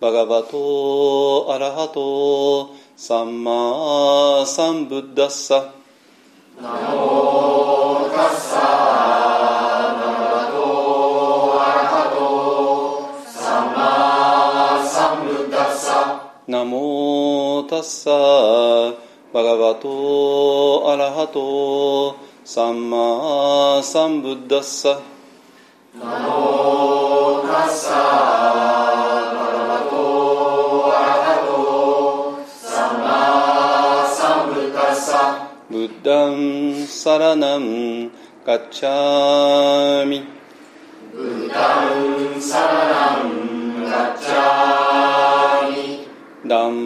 [0.00, 5.74] バガバトアラハトサンマサンブッダッサ。
[16.56, 18.10] ナモタッサ
[19.30, 24.98] バガバトアラハトサンマサンブッダッサ
[26.00, 38.10] ナモタッサバガバトアラハトサンマサンブッダッサブッダンサラナン
[38.46, 40.35] ガッチャミ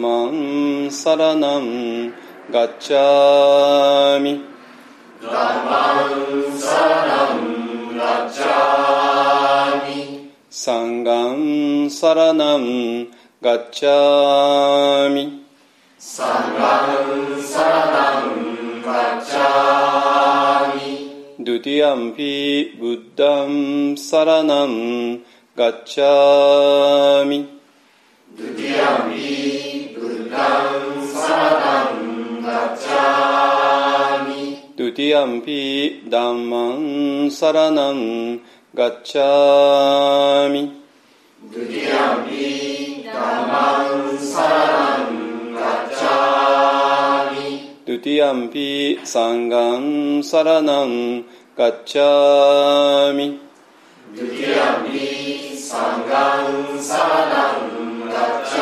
[0.01, 1.67] ධම්මං සරණං
[2.53, 4.33] ගච්ඡාමි.
[5.21, 6.09] ධම්මං
[6.57, 7.41] සරණං
[7.99, 9.99] ගච්ඡාමි.
[10.51, 12.65] සංඝං සරණං
[13.45, 15.25] ගච්ඡාමි.
[16.01, 16.89] සංඝං
[17.51, 18.25] සරණං
[18.87, 20.89] ගච්ඡාමි.
[21.39, 22.31] ဒုတိယံ පි
[22.79, 23.53] බුද්ධං
[23.97, 24.75] සරණං
[25.57, 27.39] ගච්ඡාමි.
[28.37, 29.70] ဒုတိယံ පි
[39.03, 40.81] チャミ
[43.03, 44.71] サンガンサラナ
[45.05, 46.63] ンガッ
[47.83, 48.61] チャミ
[49.03, 51.25] サンガンサラナン
[51.57, 53.41] ガッチャミ
[54.15, 58.61] ドゥティアンピブッダンサラナンガッチャ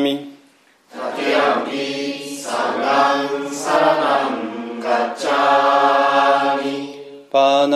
[0.00, 0.30] ミ
[0.94, 6.68] ドゥティアンピダンマンサラナンガッチャミド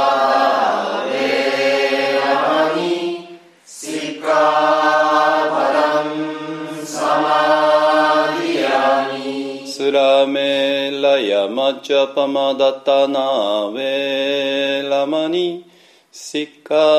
[11.55, 13.27] มัจจปมาดัตตานา
[13.73, 13.77] เว
[14.91, 15.47] lamani
[16.27, 16.91] สิกขา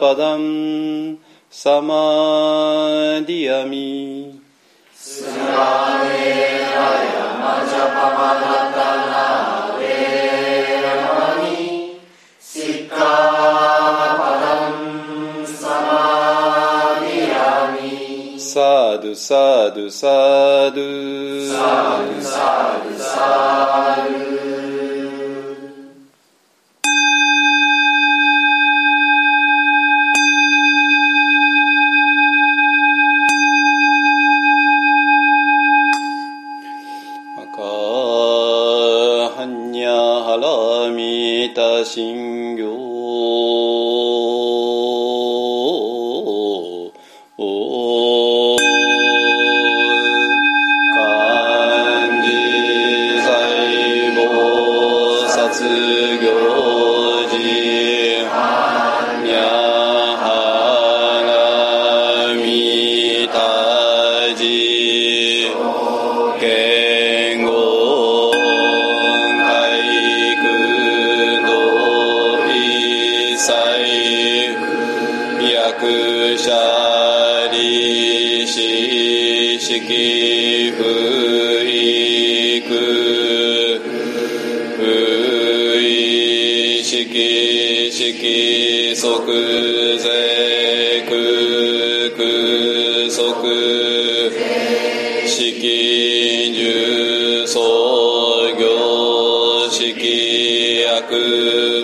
[0.00, 0.42] ปัดัม
[1.62, 2.06] สมา
[3.28, 3.90] ดิยามิ
[5.02, 6.04] สิกขาเว
[6.76, 7.06] ราย
[7.40, 9.26] มัจจปมาดัตตานา
[9.74, 9.80] เว
[10.84, 11.58] lamani
[12.50, 13.16] สิกขา
[14.18, 14.74] ปัดัม
[15.60, 16.06] สมา
[17.02, 17.94] ดิยามิ
[18.52, 18.72] สา
[19.02, 20.18] ธุสาธุสา
[20.76, 20.88] ธุ
[21.52, 21.72] สา
[22.08, 22.48] ธุสา
[22.82, 22.95] ธุ
[41.86, 42.15] 心
[88.98, 90.08] 即税
[91.06, 91.10] 空
[92.16, 93.20] 空即
[95.26, 97.54] 資金重創
[98.56, 101.75] 業式役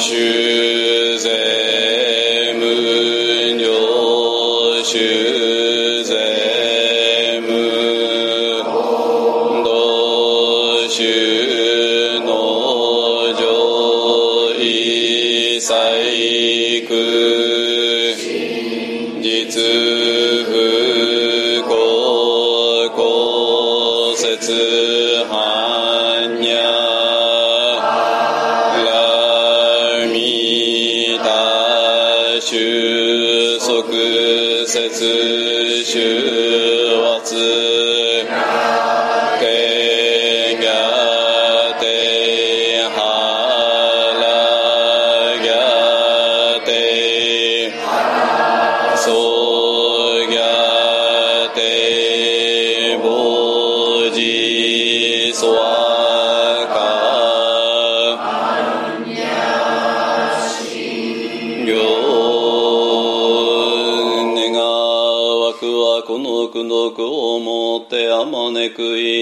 [0.00, 0.79] shoes.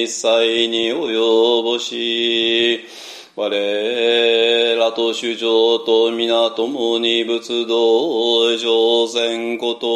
[0.02, 2.86] 一切に及ぼし
[3.34, 9.88] 我らと主上と皆共に仏道上善こと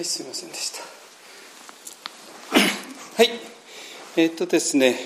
[0.00, 0.82] はいすいませんでした。
[2.56, 3.30] はい
[4.16, 4.98] えーっとですね。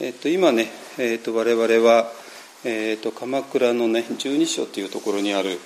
[0.00, 2.10] えーっと今ね、えーっと我々は、
[2.64, 5.60] えっと鎌倉のね十二所というところにある、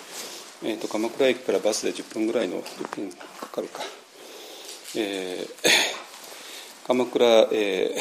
[0.65, 3.85] えっと鎌倉駅からバスで10分ぐらいの10分かかるか、
[4.97, 5.71] えー
[6.89, 8.01] 鎌倉、えー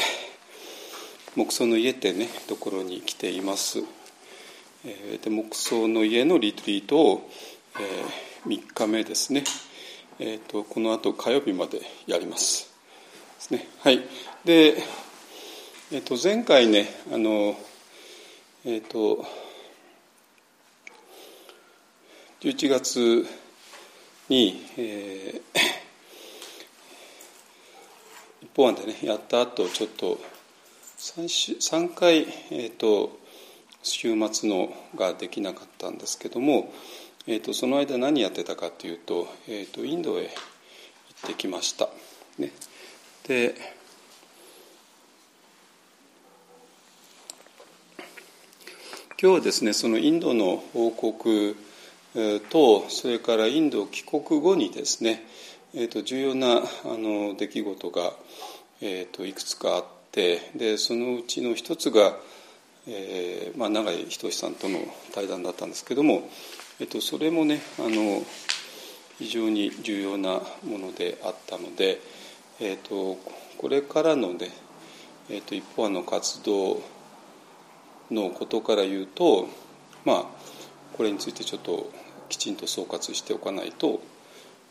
[1.36, 3.84] 木葬の家ってねところに来ています、
[4.84, 7.30] えーで木葬の家のリトリートを、
[7.80, 8.04] え
[8.46, 9.44] 3日目ですね、
[10.18, 12.72] えー、とこのあと火曜日までやります。
[13.36, 13.68] ですね。
[13.80, 14.00] はい。
[14.44, 14.76] で、
[15.90, 17.56] えー、と前回ねあの
[18.64, 19.24] えっ、と
[22.40, 23.26] 11月
[24.28, 25.60] に、えー
[28.42, 30.18] 一方案でねやった後ちょっと
[30.98, 33.18] 3, 3回、えー、と
[33.82, 36.72] 週末のができなかったんですけども、
[37.24, 40.30] えー、とその間何やってたかというと,、えー、とインドへ行っ
[41.28, 41.88] てきました。
[42.38, 42.50] ね、
[43.28, 43.54] で
[49.20, 51.56] 今日はですねそのインドの報告
[52.50, 55.24] とそれからインド帰国後にですね、
[55.74, 58.12] えー、と重要なあの出来事が、
[58.80, 62.16] えー、といくつかあってでそのうちの一つが、
[62.88, 64.80] えーまあ、永井仁さんとの
[65.14, 66.28] 対談だったんですけども、
[66.82, 68.24] えー、とそれもねあの
[69.18, 72.00] 非常に重要なものであったので、
[72.58, 73.18] えー、と
[73.56, 74.48] これからのね、
[75.30, 76.82] えー、と一方の活動
[78.10, 79.46] のことから言うと
[80.04, 80.24] まあ
[80.96, 81.88] これについてちょっと
[82.28, 84.00] きちんと総括しておかないと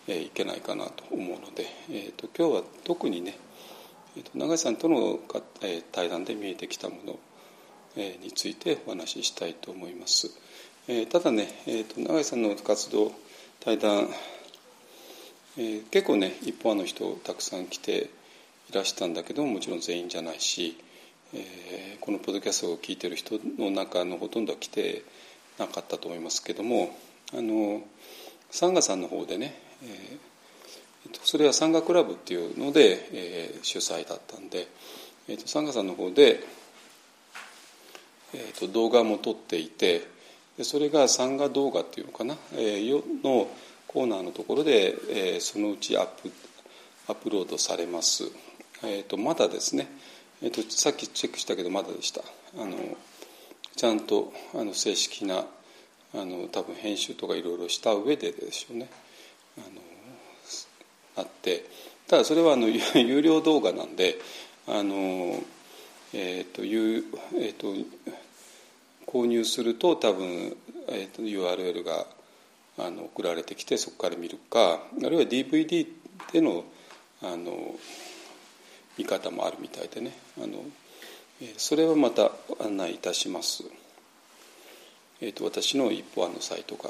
[0.08, 3.38] えー、いけないかなと思うので、えーと、今日は特にね、
[4.18, 5.20] えーと、永井さんとの、
[5.62, 7.20] えー、対談で見えてきたもの、
[7.96, 10.32] えー、についてお話ししたいと思います。
[10.88, 13.12] えー、ただね、えーと、永井さんの活動
[13.60, 14.10] 対談、
[15.56, 18.10] えー、結構ね一般の人たくさん来て
[18.72, 20.76] いらしたんだけどももちろん全員じゃないし、
[21.36, 25.04] えー、このポッドキャストを聞いてる人の中のほとんどは来て
[25.60, 26.98] なかったと思いますけども
[27.32, 27.84] あの
[28.50, 34.68] サンガさんの方でね、えー、それはサンガクラブっていうので、えー、主催だったんで、
[35.30, 36.40] えーと、サンガさんの方で、
[38.34, 40.20] えーと、動画も撮っていて
[40.64, 43.48] それがサンガ動画っていうのかな、えー、の
[43.88, 46.32] コーナーのところで、えー、そのうちアップ
[47.08, 48.24] アップロードされます、
[48.84, 49.88] えーと、まだですね、
[50.42, 52.22] えーと、さっきチェックしたけどまだでした。
[52.58, 52.76] あの
[53.76, 55.46] ちゃんとあの正式な
[56.14, 58.90] あの多分編集とかいろいろした上ででしょうね。
[59.58, 61.66] あのあって。
[62.08, 64.20] ただそれはあの 有料動画なんで
[64.68, 65.42] あの、
[66.14, 67.74] えーというえーと、
[69.08, 70.56] 購入すると多分、
[70.88, 72.06] えーと、URL が
[72.78, 75.88] あの送られてきてそこから見るかあるいは DVD
[76.32, 76.64] での
[77.22, 77.76] あの
[78.98, 80.12] 見方もあるみたいでね。
[80.42, 80.64] あの
[81.42, 82.32] えそれはまた
[82.64, 83.64] 案内いたします。
[85.22, 86.90] えーと、私の一歩案のサイトか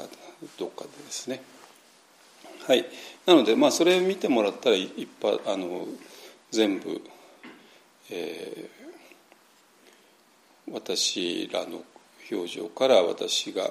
[0.58, 1.42] どっかでですね。
[2.66, 2.86] はい。
[3.26, 5.86] なのでまあそれ見てもらったら一般あの
[6.50, 7.00] 全部、
[8.10, 11.82] えー、私らの
[12.32, 13.70] 表情から私が、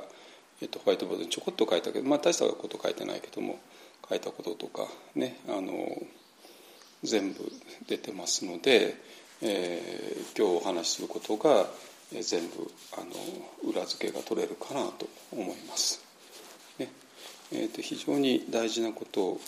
[0.62, 3.60] えーと、ホワイトボードにちょこっと書いたけどまあ大したこと書いてないけども
[4.08, 5.74] 書いたこととかねあの
[7.04, 7.40] 全部
[7.88, 8.96] 出てますので、
[9.42, 11.66] えー、今日お話しすることが
[12.12, 13.02] 全部あ
[13.66, 16.04] の裏付けが取れるかなと思います。
[16.78, 16.90] ね
[17.54, 19.42] えーと、非常に大事なことを、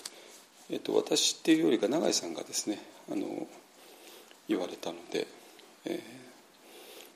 [0.70, 2.80] えーと、私っていうよりか永井さんがですね
[3.12, 3.48] あの
[4.48, 5.28] 言われたので、
[5.86, 6.02] えー、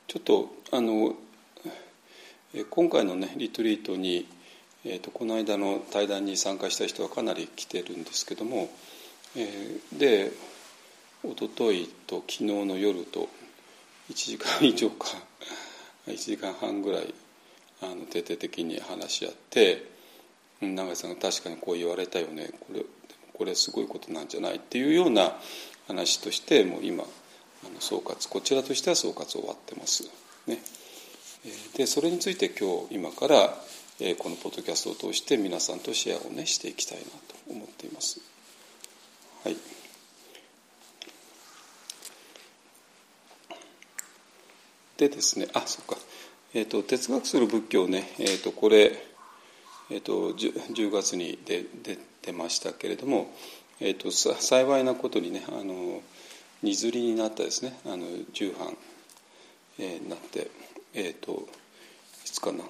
[0.08, 1.14] ちょっとあの
[2.66, 4.28] 今回のねリトリートに、
[4.86, 8.70] えーと、この間の対談に参加した人はかなり来てるんですけども、
[9.36, 10.32] えー、で
[11.24, 13.28] 一昨日と昨日の夜と
[14.10, 15.08] 1時間以上か
[16.08, 17.14] 1時間半ぐらい
[17.82, 19.84] あの徹底的に話し合って
[20.62, 22.84] 永井さんが確かにこう言われたよねこれ
[23.34, 25.38] これすごいことなんじゃないっていうような
[25.88, 30.10] 話としてもう今あの総括こちらとしては総括終わってます。
[30.48, 30.60] ね、
[31.76, 33.58] でそれについて今日今から、
[34.20, 37.10] このポッドキャストを通して皆さんとシェアをねしていきたいなと
[37.50, 38.20] 思っています。
[39.44, 39.58] はい
[44.98, 45.96] でですねあそっか、
[46.54, 48.94] えーと、哲学する仏教ね、えーと、これ、
[49.92, 51.66] えーと、10, 10月に出
[52.24, 53.32] 出ましたけれども、
[53.80, 56.02] えー、と幸いなことにねあの
[56.62, 58.76] 二釣りになったですねあの重版、
[59.80, 60.50] えー、になって
[60.94, 61.48] えっ、ー、と
[62.26, 62.64] いつかな、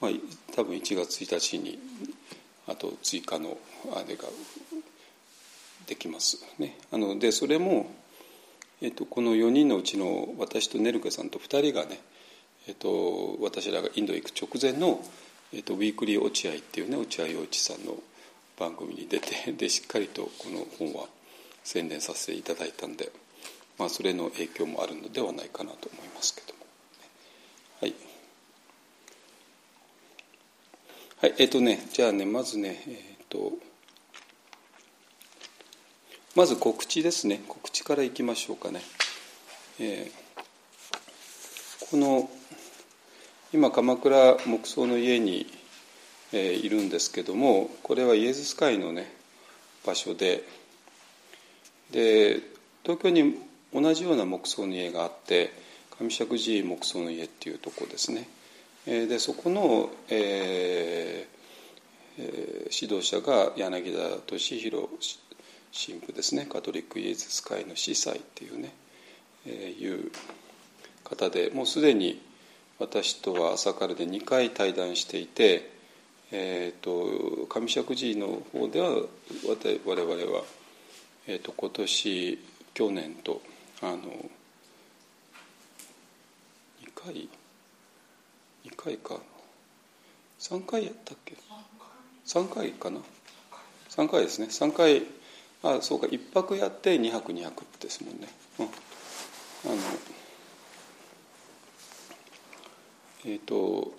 [0.00, 0.10] まあ、
[0.54, 1.78] 多分1月1日に
[2.66, 3.56] あと追加の
[3.94, 4.24] あれが
[5.86, 6.76] できますね。
[6.92, 7.90] あのでそれも
[8.82, 12.00] えっと、この4人のうちの私とネルケさんと2人がね、
[12.66, 15.02] えっと、私らがインド行く直前の、
[15.52, 17.96] えっと、ウィークリー落合っていうね落合陽一さんの
[18.58, 21.08] 番組に出て でしっかりとこの本は
[21.62, 23.12] 宣伝させていただいたんで、
[23.76, 26.60] まあ、それの影響もあるのではないかなと思いますけども。
[27.82, 27.94] はい。
[31.20, 33.52] はい、えっとね、じゃあね、まずね、えっと、
[36.34, 37.42] まず告知ですね。
[37.46, 38.80] 告知からいきましょうかね、
[39.78, 42.30] えー、この
[43.52, 45.46] 今鎌倉木葬の家に、
[46.32, 49.14] えー、いるんですけどもこれはイエズス会のね
[49.84, 50.42] 場所で
[51.90, 52.40] で
[52.82, 53.34] 東京に
[53.74, 55.52] 同じような木葬の家があって
[55.98, 58.26] 上石寺木葬の家っていうとこですね、
[58.90, 62.22] でそこの、えー、
[62.82, 64.88] 指導者が柳田敏弘
[65.72, 66.44] 神父ですね。
[66.46, 68.74] カトリックイエズス会の司祭っていうね、
[69.46, 70.10] えー、いう
[71.04, 72.20] 方でもうすでに
[72.80, 75.70] 私とは朝からで2回対談していて、
[76.32, 80.42] えーと、上石寺の方では我々は、
[81.28, 82.38] えーと、今年
[82.74, 83.40] 去年と
[83.82, 84.00] あの2
[86.92, 87.28] 回
[88.64, 89.16] 2回か。
[90.38, 91.36] 3回やったっけ
[92.26, 93.00] ？3回かな
[93.90, 94.46] ？3回ですね。
[94.46, 95.02] 3回。
[95.62, 96.06] あそうか。
[96.06, 99.82] 1泊やって2泊2泊ですもんね、うん、あの
[103.26, 103.92] えっ、ー、と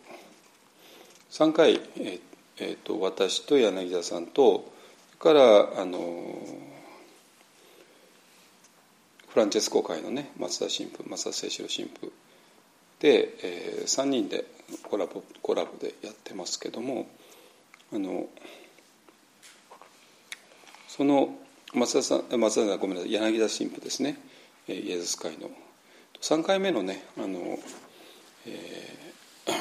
[1.29, 2.21] 3回、えー
[2.57, 4.71] えーと、私と柳田さんと
[5.19, 5.39] それか
[5.73, 5.99] らあの
[9.29, 12.11] フランチェスコ会のね松田神父松田清志郎神父
[13.01, 14.45] で、えー、3人で
[14.83, 17.07] コラボコラボでやってますけども
[17.91, 18.27] あの
[20.87, 21.35] その
[21.73, 24.17] 松田さん松田さんごめんなさい柳田神父ですね。
[24.67, 25.49] イエズス会の。
[26.21, 27.57] 3回目のねあの、
[28.45, 29.53] えー、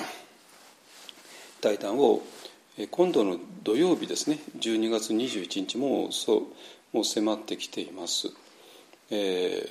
[1.63, 2.23] 対談を
[2.91, 4.41] 今度の土曜日ですね。
[4.59, 6.47] 12月21日もそう
[6.93, 8.31] もう迫ってきています、
[9.11, 9.69] え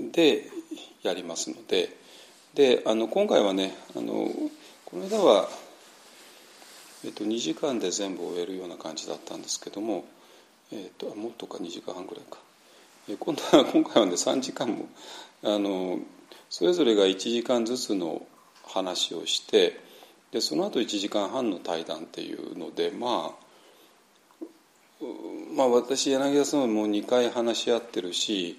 [0.00, 0.50] ー、で
[1.02, 1.96] やりますので
[2.58, 4.28] であの今回はねあの
[4.84, 5.48] この間は、
[7.04, 10.04] えっと、2時間で全部終えるような感じだったんですけども、
[10.72, 12.38] えっと、もっとか2時間半ぐらいか、
[13.08, 14.88] え今度は 今回はね3時間も
[15.44, 16.00] あの
[16.50, 18.26] それぞれが1時間ずつの
[18.66, 19.78] 話をして
[20.32, 23.36] でその後1時間半の対談っていうのでま
[25.00, 25.04] あ
[25.54, 28.58] まあ私柳田さんはもう2回話し合ってるし、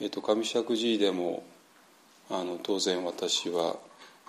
[0.00, 1.44] えー、と上尺寺でも
[2.30, 3.76] あの当然私は、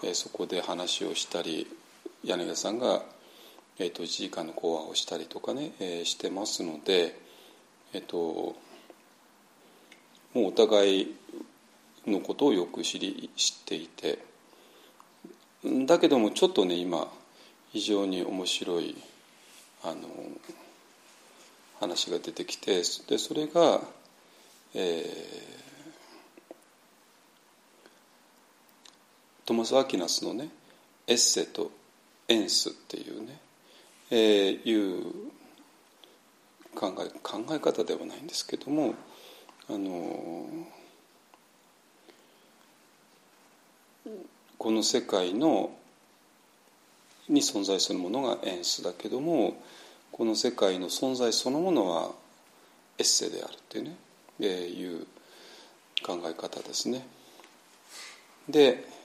[0.04, 1.68] えー、そこで話をしたり
[2.24, 3.02] 柳田さんが、
[3.80, 7.20] えー、と1時間の講話をしたりとかね、えー、してますので、
[7.94, 8.56] えー、とも
[10.36, 11.16] うお互い
[12.06, 14.20] のことをよく知り知っていて。
[15.86, 17.12] だけどもちょっとね今
[17.74, 18.96] 非常に面白い
[19.84, 19.96] あの
[21.80, 23.82] 話が出てきてでそれが、
[24.74, 25.67] えー、
[29.48, 30.50] トマス・アキナスのね
[31.08, 31.72] 「エッセと
[32.28, 33.40] エンス」っていうね、
[34.12, 35.32] えー、いう
[36.76, 38.94] 考え考え方ではないんですけども
[39.70, 40.68] あの
[44.58, 45.72] この世界の
[47.30, 49.64] に存在するものがエンスだけども
[50.12, 52.12] この世界の存在そのものは
[52.98, 53.96] エッセであるっていうね、
[54.42, 55.08] えー、いう
[56.06, 57.08] 考え方ですね。
[58.50, 58.97] で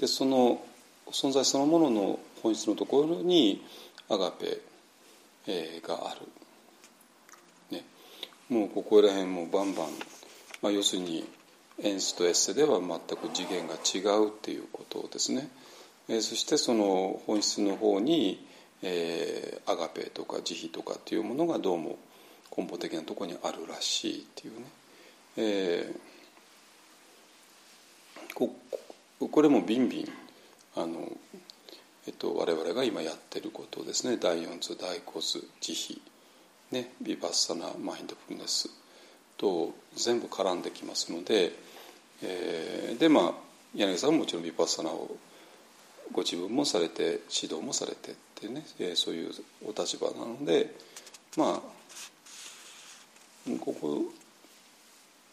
[0.00, 0.62] でその
[1.10, 3.62] 存在そのものの本質のところに
[4.08, 4.58] アガペ、
[5.46, 6.20] えー、がある。
[7.70, 7.84] ね、
[8.48, 9.88] もうここら辺もバンバン、
[10.62, 11.28] まあ、要するに
[11.82, 15.50] エンスとエッセでは全く次元が違うっていうことですね。
[16.08, 18.46] えそしてその本質の方に、
[18.82, 21.98] えー、アガペとか慈悲とかっていうものがどうも
[22.56, 24.66] 根本的なところにあるらしいっていうね、
[25.36, 28.56] えー、こ
[29.28, 30.08] これもビンビン
[30.76, 31.10] あの、
[32.06, 34.16] えっと、我々が今やってることですね。
[34.16, 35.20] 第四図大骨
[35.60, 36.00] 慈
[36.72, 38.70] 悲、ね、ビバッサナマインドフルネス。
[39.40, 41.52] と全部絡んできますので、
[42.22, 43.32] えー、でまあ
[43.74, 45.16] 柳さんももちろんヴィパッサナを
[46.12, 49.30] ご自分もされて指導もされてっていうね、えー、そういう
[49.64, 50.74] お立場なので
[51.38, 51.60] まあ
[53.60, 54.02] ここ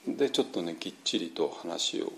[0.07, 2.13] でちょっとねきっちりと話を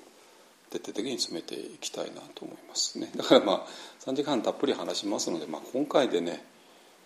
[0.70, 3.66] 徹底的に詰めていきたいなと思いますねだからまあ
[4.06, 6.44] 3時間たっぷり話しますので、まあ、今回でね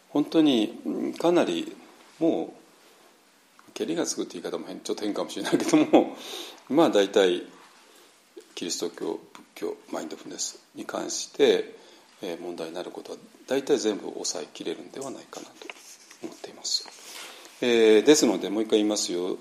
[0.10, 1.76] 本当にかなり
[2.20, 2.54] も
[3.68, 6.16] うけりがつくって言い方もちょっと変かもしれないけども
[6.70, 7.44] まあ大体
[8.56, 11.76] キリスト教仏教マインドフルネスに関して
[12.42, 15.54] 問題になることは大体全部抑えきれるんではないかなと
[16.22, 16.88] 思っています。
[17.62, 19.38] えー、ですのでもう一回言いますよ、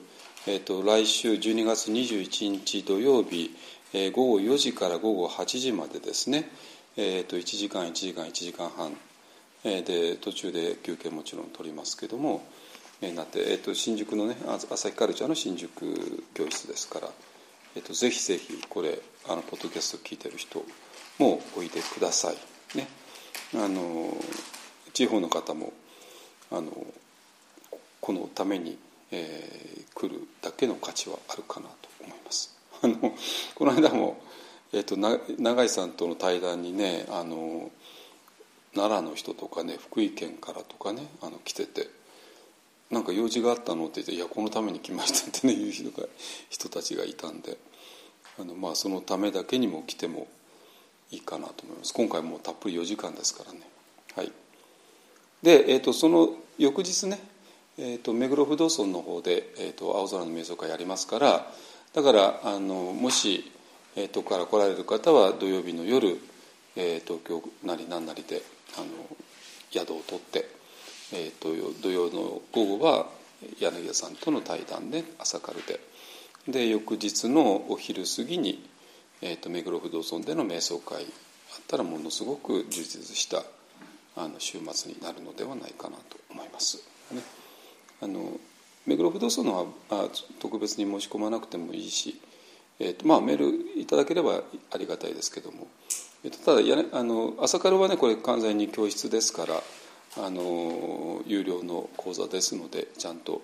[0.46, 3.54] えーと、来週12月21日土曜日、
[3.94, 6.48] えー、午後4時から午後8時までですね、
[6.96, 8.96] えーと、1時間1時間1時間半、
[9.64, 12.42] えー、で途中で休憩もちろん取りますけども、
[13.00, 17.08] えー、なって、えーと、新宿のね朝日カルチャーの新宿教室ですから。
[17.74, 20.62] えっと、ぜひぜひこれあのポッドキャスト聞いてる人
[21.18, 22.36] もおいでください。
[22.76, 22.86] ね、
[23.54, 24.14] あの
[24.92, 25.72] 地方の方も
[26.50, 26.70] あの
[28.00, 28.78] このために、
[29.10, 32.54] えー、来るだけの価値はあるかなと思います。
[32.82, 32.96] あの
[33.54, 34.20] この間も、
[34.72, 37.70] えーと、永井さんとの対談にねあの
[38.74, 41.88] 奈良の人とかね福井県からとかねあの来てて
[42.90, 46.06] なんか用事があったのって言って「いやこのために来ました」ってね言う人が
[46.50, 47.56] 人たちがいたんで
[48.38, 50.26] あの、まあ、そのためだけにも来ても
[51.10, 51.92] いいかなと思います。
[51.92, 53.60] 今回もうたっぷり4時間ですからね。
[54.16, 54.32] はい。
[55.42, 57.20] で、えーと、その翌日ね、
[57.78, 61.52] えーと、目黒不動尊の方で、えーと、青空の瞑想会やりますから
[61.94, 63.50] だからあのもし、
[63.96, 66.18] えー、とから来られる方は土曜日の夜、
[66.76, 68.42] えー、東京なり何なりで
[68.76, 68.86] あの
[69.70, 70.62] 宿を取って
[71.14, 71.48] えーと、
[71.82, 73.06] 土曜の午後は
[73.60, 75.80] 柳家さんとの対談で朝からで
[76.48, 78.68] で翌日のお昼過ぎに、
[79.20, 81.06] えーと、目黒不動尊での瞑想会あっ
[81.68, 83.42] たらものすごく充実した
[84.16, 86.78] あの週末になるのではないかなと思います。
[87.12, 87.22] ね
[88.00, 88.32] あの
[88.86, 90.08] 目黒不動産のはあ
[90.40, 92.20] 特別に申し込まなくてもいいし、
[92.80, 94.42] えーとまあ、メールいただければ
[94.72, 95.68] ありがたいですけども、
[96.24, 99.62] えーとただや、ね、あの朝からはねこれ完全に教室ですから
[100.18, 103.40] あの有料の講座ですのでちゃんと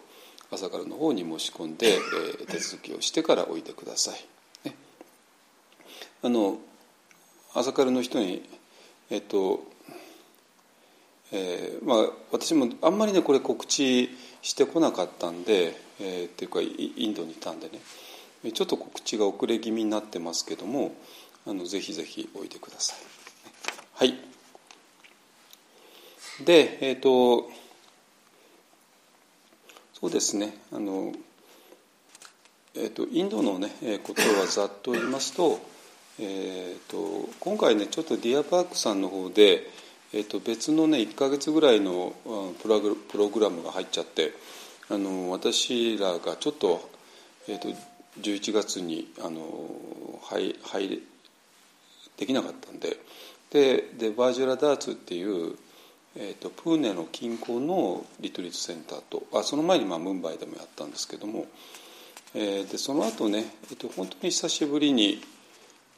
[0.51, 4.68] 朝からの方に申し込んで、えー、手続きをしてからおいでください。
[4.68, 4.74] ね、
[6.22, 6.59] あの
[7.55, 8.48] 朝からの人に
[9.11, 9.62] えっ、ー、と
[11.32, 14.10] えーまあ、私もあんまりねこれ告知
[14.40, 17.80] してこなかったんで、えー、っていうかインドにいたんでね。
[18.52, 20.94] ちょっと告知が遅れ気味になってますけども
[21.44, 22.98] あのぜひぜひおいでください。
[23.94, 24.14] はい。
[26.44, 27.50] でえっ、ー、と
[30.00, 30.56] そうですね。
[30.72, 31.12] あの、
[32.76, 33.70] えーと、インドのね
[34.04, 35.58] ことはざっと言いますと,、
[36.20, 39.68] えーと、今回ねちょっとディアパークさんの方で
[40.12, 42.14] えー、と別のね1か月ぐらいの
[42.62, 42.81] プロ
[43.29, 44.33] グラムが入っちゃって
[44.90, 46.90] あの私らがちょっと,、
[47.47, 47.68] えー、と
[48.21, 49.40] 11月にあの
[50.23, 51.03] 入入
[52.16, 52.97] できなかったんで
[53.51, 55.57] ででバージュラダーツっていう、
[56.16, 61.47] えーと、プーネの近郊のリトリートセンターとあその前にまあムンバイでもやったんですけども、
[62.35, 65.23] えー、でその後ね、えーと、本当に久しぶりに、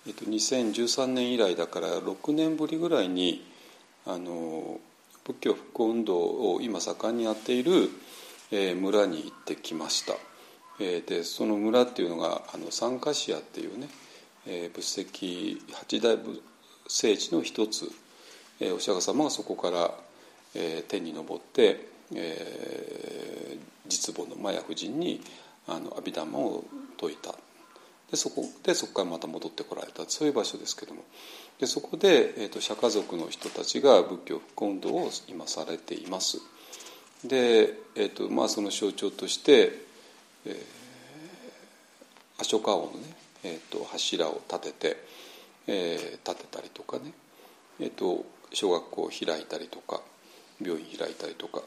[0.07, 3.49] えーと、と2013年以来だから6年ぶりぐらいに
[4.06, 4.80] あの
[5.24, 7.90] 仏教復興運動を今盛んにやっている、
[8.50, 10.14] えー、村に行ってきました、
[10.80, 13.88] えー、でその村っていうのがあのサンカシアっていうね、
[14.46, 16.18] えー、仏石八大
[16.88, 17.84] 聖地の一つ、
[18.58, 19.94] えー、お釈迦様がそこから、
[20.54, 23.58] えー、天に昇って、えー、
[23.88, 25.20] 実母のマヤ夫人に
[25.68, 26.64] あの阿弥陀を
[26.98, 27.34] 説いた。
[28.10, 30.02] でそこでそこからまた戻ってこられた。
[30.08, 31.04] そういう場所ですけども。
[31.61, 36.38] でそこで、えーと、釈迦族の人たちが仏教復興運動を今されています。
[37.23, 39.73] で、えーとまあ、その象徴として、
[40.46, 40.55] えー、
[42.40, 44.96] アショカ王のね、えーと、柱を立てて、
[45.66, 47.12] えー、建てたりとかね、
[47.79, 50.01] えーと、小学校を開いたりとか
[50.62, 51.61] 病院開いたりとか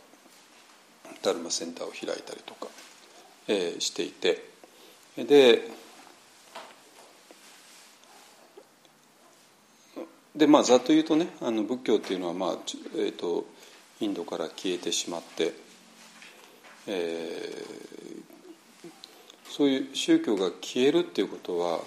[1.21, 2.67] ダルマセンターを開いたりとか、
[3.47, 4.43] えー、していて
[5.17, 5.61] で
[10.35, 12.57] でまあざっと言うとねあの仏教っていうのは、まあ
[12.95, 13.45] えーと、
[13.99, 15.53] インドから消えてしまって、
[16.87, 18.91] えー、
[19.49, 21.79] そういう宗教が消えるっていうことは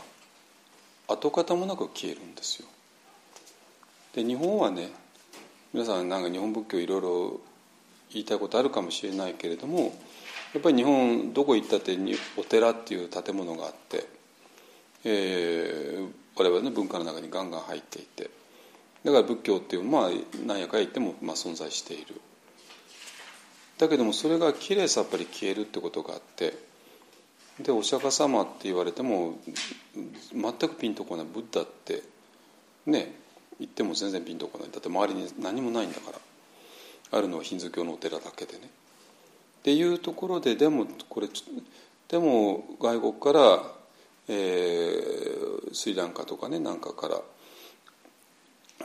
[1.09, 2.69] 跡形もなく消えるんですよ。
[4.15, 4.91] で日本はね
[5.73, 7.41] 皆さんなんか日本仏教いろいろ
[8.13, 9.95] 言いたいことあるかもしれないけれども
[10.55, 11.99] やっぱり日本どこ行ったって
[12.37, 14.09] お寺っていう建物があって、
[15.05, 18.31] えー、我々の文化の中にガンガン入っていて
[19.05, 20.11] だから仏教っていうまあ
[20.47, 22.21] 何やか言ってもまあ存在している。
[23.79, 26.55] だけどもそれがきれいさっぱり消えるってことがあって
[27.61, 29.39] でお釈迦様って言われても
[30.33, 32.03] 全くピンとこないブッダって
[32.87, 33.15] ね
[33.59, 34.71] 言っても全然ピンとこない。
[34.71, 36.19] だって周りに何もないんだから。
[37.13, 38.59] あるのはヒンズー教のお寺だけでね。
[38.65, 41.29] っていうところででもこれ
[42.09, 43.77] でも外国から
[44.29, 47.21] えー、スリランカとかねなんかから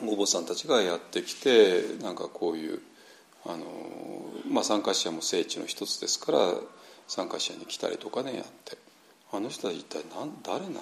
[0.05, 2.79] お坊さんたちがやってきてなんかこういう
[3.45, 3.65] あの、
[4.49, 6.53] まあ、参加者も聖地の一つですから
[7.07, 8.77] 参加者に来たりとかねやって。
[9.33, 10.81] あの人たち一体何誰な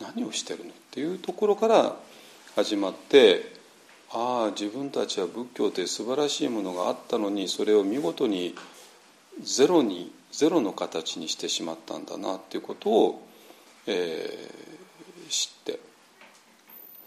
[0.00, 0.70] 何をしてるの？
[0.70, 1.94] っていうところから
[2.56, 3.54] 始まって
[4.10, 8.56] ああ自分たちは仏教という素晴らしいものがあったのにそれを見事に
[9.40, 13.22] ゼロにゼロの形にしてしまったんだなっていうことを
[13.86, 15.80] えー、知って、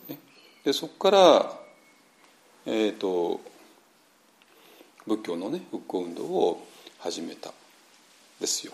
[0.09, 0.19] ね、
[0.63, 1.59] でそこから、
[2.65, 3.41] えーと、
[5.05, 6.67] 仏教のね復興運動を
[6.99, 7.53] 始めた。
[8.43, 8.73] ですよ。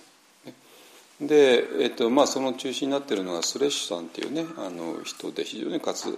[1.22, 6.18] で、えーとまあ、その中心になっているのがスレッシュさんっていうねあの人で非常にかつ、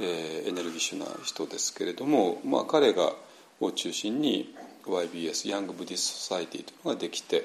[0.00, 3.12] えー、エネルギッシュな人ですけれども、まあ、彼が
[3.60, 4.54] を中心に
[4.86, 7.44] YBS ヤング・ブディス・ソサイティというのができて、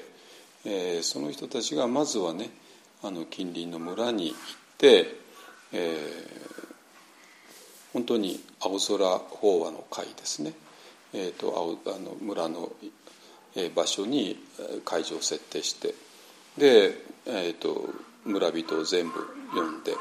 [0.64, 2.48] えー、その人たちがまずはね
[3.02, 4.36] あの近隣の村に行っ
[4.78, 5.06] て、
[5.72, 6.00] えー、
[7.92, 10.52] 本当に青空法話の会ですね、
[11.12, 12.72] えーと、青あの村の、
[13.54, 14.38] えー、場所に
[14.84, 15.94] 会場を設定して
[16.58, 17.88] で、えーと、
[18.24, 19.14] 村人を全部
[19.54, 19.92] 呼んで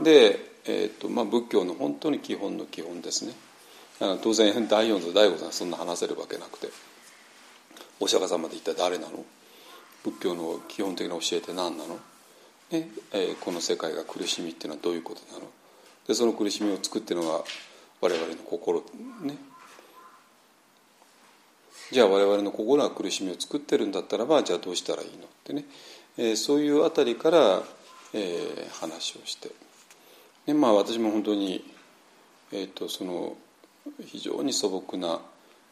[0.00, 3.32] で、えーとまあ、仏教の本当に基本の基本ですね。
[4.00, 6.68] あの当然第四と第五さんそんな話せるわけなくて
[8.00, 9.24] お釈迦様で一体誰なの？
[10.02, 11.96] 仏教の基本的な教えって何なの？
[12.74, 15.46] ねえー、この世界が苦しみっていうのはどういうことなの？
[16.08, 17.44] でその苦しみを作ってるのが
[18.00, 18.80] 我々の心
[19.22, 19.36] ね。
[21.92, 25.64] じゃあ我々の心が苦しみを作ってるんだったらばじゃあどうしたらいいのってね、
[26.18, 27.62] えー、そういうあたりから、
[28.12, 29.50] えー、話をして。
[30.46, 31.64] でまあ私も本当に、
[32.50, 33.36] えーと、その
[34.04, 35.20] 非常に素朴な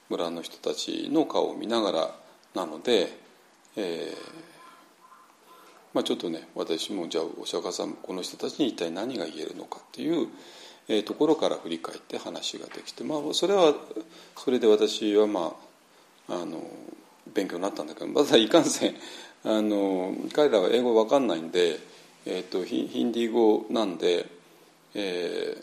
[0.08, 2.14] 村の人たちの顔を見ながら
[2.54, 3.08] なので、
[3.76, 4.51] えー
[5.94, 10.28] まあ、ちょっとね私もじゃあお釈迦さんこの人たちに一体何が言えるのかっていう、
[10.88, 13.74] え、ところから振り返って話ができて、まあ、それは
[14.36, 15.54] それで私はま
[16.28, 16.62] ああの
[17.34, 18.94] 勉強になったんだけどまだいかんせん
[19.44, 21.78] あの彼らは英語わかんないんで、
[22.26, 24.26] えーと、ヒヒンディー語なんで、
[24.94, 25.56] え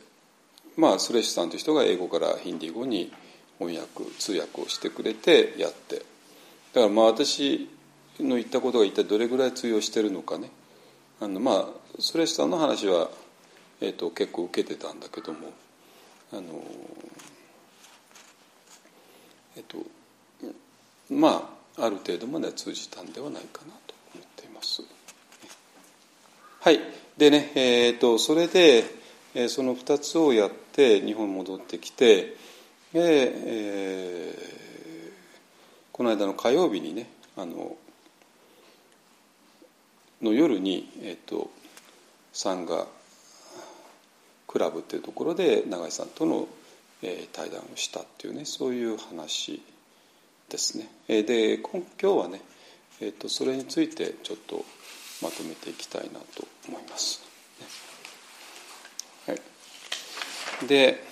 [0.78, 3.12] ー、まあスレッシュさんという人が英語からヒンディー語に
[3.58, 5.98] 翻訳通訳をしてくれてやって。
[6.74, 7.70] だからまあ私
[8.20, 10.50] の言ったことが一体どれぐらい通用してるのかね。
[11.22, 11.66] あのまあ
[12.00, 13.10] スレシさんの話は、
[13.82, 15.52] えーと、結構受けてたんだけども。
[16.32, 16.64] あの
[19.56, 19.84] えっ、ー、と
[21.10, 24.84] まあある程度までは通じたんではないかなと思っています。
[26.60, 26.80] はい。
[27.18, 28.84] でねえーと、それで、
[29.34, 32.36] えー、その2つをやって日本に戻ってきて
[32.94, 35.12] で、えー、
[35.92, 37.76] この間の火曜日にねあの
[40.22, 41.50] の夜に、えーと、
[42.34, 42.88] サンガ
[44.48, 46.48] クラブっていうところで永井さんとの、
[47.02, 49.62] えー、対談をしたっていうねそういう話
[50.50, 50.90] ですね。
[51.08, 52.42] で今日はね、
[53.00, 54.66] えーと、それについてちょっと
[55.22, 57.22] まとめていきたいなと思います。
[59.28, 61.09] はい、で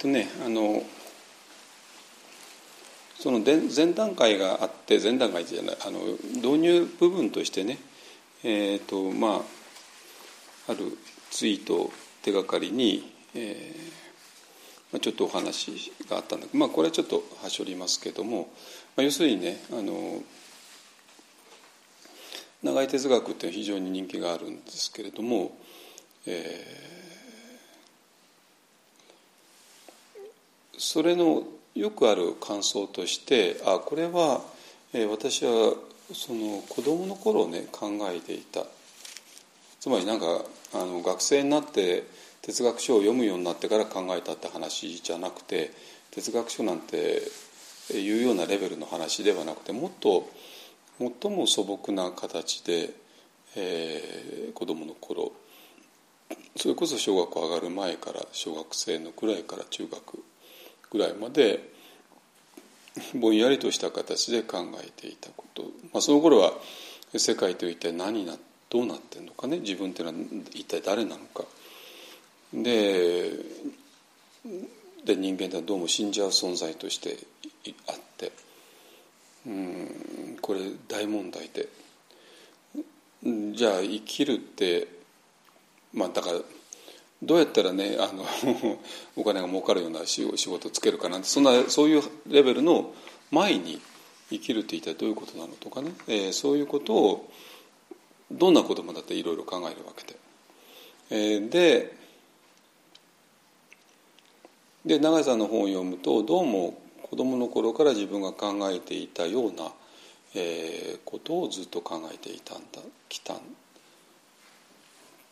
[0.00, 0.82] とねあの
[3.18, 6.00] その前段階があって前段階じゃないあの
[6.36, 7.78] 導入部分としてね
[8.42, 9.42] え、ー、とま
[10.68, 10.96] あある
[11.30, 11.90] ツイート
[12.22, 14.00] 手がかりに、えー
[14.92, 18.48] まあ、ちょっとお話があったんだけど、まあ、これはちょっとはしょりますけども、
[18.96, 20.22] まあ、要するにねあの
[22.62, 25.56] 長い哲学って非常に人気があるんですけれども、
[26.26, 27.09] えー、
[30.80, 34.40] それのよくある感想としてあこれは、
[34.94, 35.74] え、私は
[36.14, 38.64] その子供の頃ね考えていた。
[39.78, 42.04] つまりなんかあの学生になって
[42.40, 45.70] 哲学書を読むようになってから考えたって話じゃなくて
[46.12, 47.22] 哲学書なんて
[47.92, 50.30] いうようなレベルの話ではなくてもっと
[50.98, 52.90] 最も素朴な形で、
[53.56, 55.32] えー、子供の頃
[56.56, 60.24] それこそ小学校上がる前から小学生のくらいから中学
[60.90, 61.70] ぐらいまで
[63.14, 66.52] ぼんやりとした形で考えていたこと、まあ、その頃は
[67.16, 68.36] 世界と一体何な
[68.68, 69.58] どうなってんのかね。
[69.58, 71.44] 自分っていうのは一体誰なのか。
[72.54, 73.30] で
[75.04, 77.18] で人間はどうも死んじゃう存在として
[77.88, 78.32] あって。
[79.46, 81.68] うんこれ大問題で。
[83.54, 84.88] じゃあ生きるって
[85.92, 86.38] まあだから
[87.22, 88.24] どうやったらねあの
[89.16, 92.94] お金が儲かるような仕事をつけるかなんてそんなそういうレベルの
[93.30, 93.80] 前に
[94.30, 97.30] 生きるって一体どういうことなのとかね、えー、そういうことを
[98.30, 100.18] どんな子供だっていろいろ考えるわけで。
[101.12, 101.98] えー、で
[104.86, 109.72] で永井さんの本を読むとどうも子供の頃から自分が考えていたような、
[110.34, 113.40] えー、ことをずっと考えていたんだきたん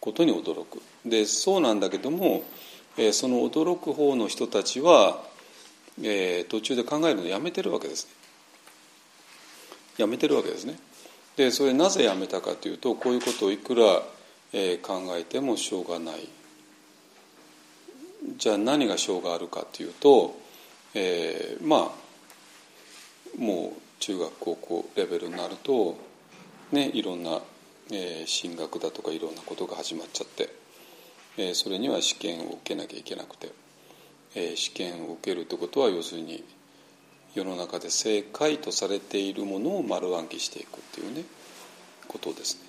[0.01, 0.82] ことに驚く。
[1.05, 2.42] でそうなんだけども、
[2.96, 5.22] えー、その驚く方の人たちは、
[6.03, 8.12] えー、途中で考えるのをやめてるわけですね。
[9.99, 10.78] やめてるわけですね。
[11.36, 14.03] でそれなぜやめたかというとこういうことをいくら、
[14.53, 16.28] えー、考えてもしょうがない
[18.36, 20.36] じゃあ何がしょうがあるかというと、
[20.94, 22.09] えー、まあ
[23.38, 25.96] もう中学高校レベルになると、
[26.72, 27.40] ね、いろんな、
[27.91, 30.51] えー、進学だとかいろんなことが始まっちゃって、
[31.36, 33.53] えー、それには試験を受けなきゃいけなくて、
[34.34, 36.45] えー、試験を受けるってことは要するに
[37.34, 41.24] 世の中で正解とされているものを丸暗記していくっていうね
[42.07, 42.68] ことですね。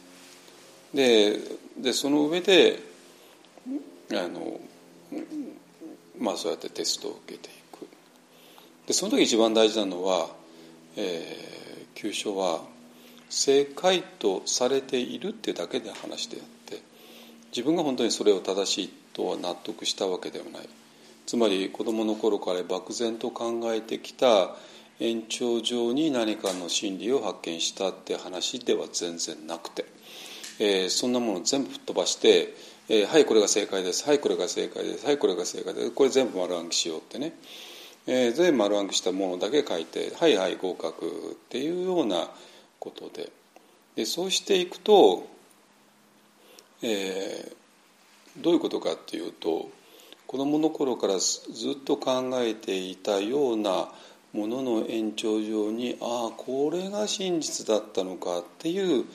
[0.94, 1.40] で
[1.78, 2.80] でその上で
[4.12, 4.60] あの
[6.20, 7.88] まあそうやってテストを受けていく
[8.88, 10.30] でその時一番大事なのは、
[10.98, 12.62] えー、急所は
[13.30, 16.82] 正解とされているってだけで話であって
[17.52, 20.70] 自分が本当にそれを正しいとは納得したわけではない。
[21.26, 24.56] つまり子どもの頃から漠然と考えてきた
[25.00, 29.86] 延長上に何かの真理を発見したって話では全然なくて、
[30.60, 32.56] えー、そんなもの全部吹っ飛ばして
[32.92, 37.34] えー、はいこれが正解ですはいこれが正解ですはいこれが正解ですこれ全部丸暗記しようってね、
[38.08, 42.32] えー、全部丸暗記したものだけ書いてはいはい合格っていうような
[42.80, 43.32] ことで。
[43.96, 45.28] でそうしていくと、
[46.82, 49.70] えー、どういうことかっていうと
[50.26, 53.90] 子どもの頃からずっと考えていたような
[54.32, 59.06] ものの延長上にああこれが真実だったのかっていう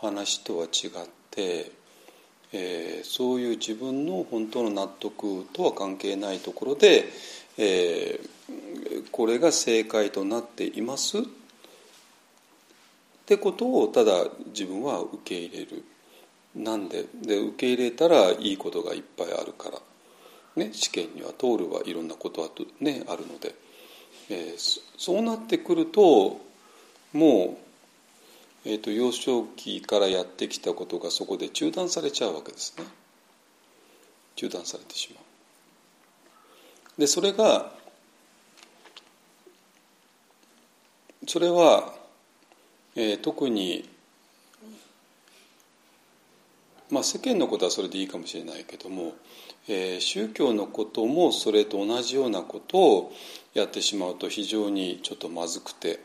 [0.00, 0.90] 話とは違っ
[1.30, 1.82] て
[2.52, 7.06] えー、そういう自分の本当の納得とは関係ないところで、
[7.56, 11.18] えー、これが正解となっています
[13.22, 15.84] ってことをただ自分は受け入れる。
[16.54, 17.06] なんで？
[17.14, 19.78] で受け入れたらいいことがいっぱいあるから、
[20.56, 22.50] ね、試験には通るはいろんなことは、
[22.80, 23.54] ね、あるので、
[24.28, 26.40] えー、そうなってくると
[27.12, 27.62] もう
[28.64, 32.84] えーと、幼少期からやってきたことがそこで中断されちゃうわけですね。
[34.36, 37.00] 中断されてしまう。
[37.00, 37.72] でそれが
[41.26, 41.94] それは、
[42.94, 43.88] えー、特に
[46.90, 49.14] まあ世間のことはそれでいいかもしれないけども、
[49.66, 53.12] えー、宗教のこともそれと同じようなことを
[53.54, 56.00] やってしまうと非常にちょっとまずくて、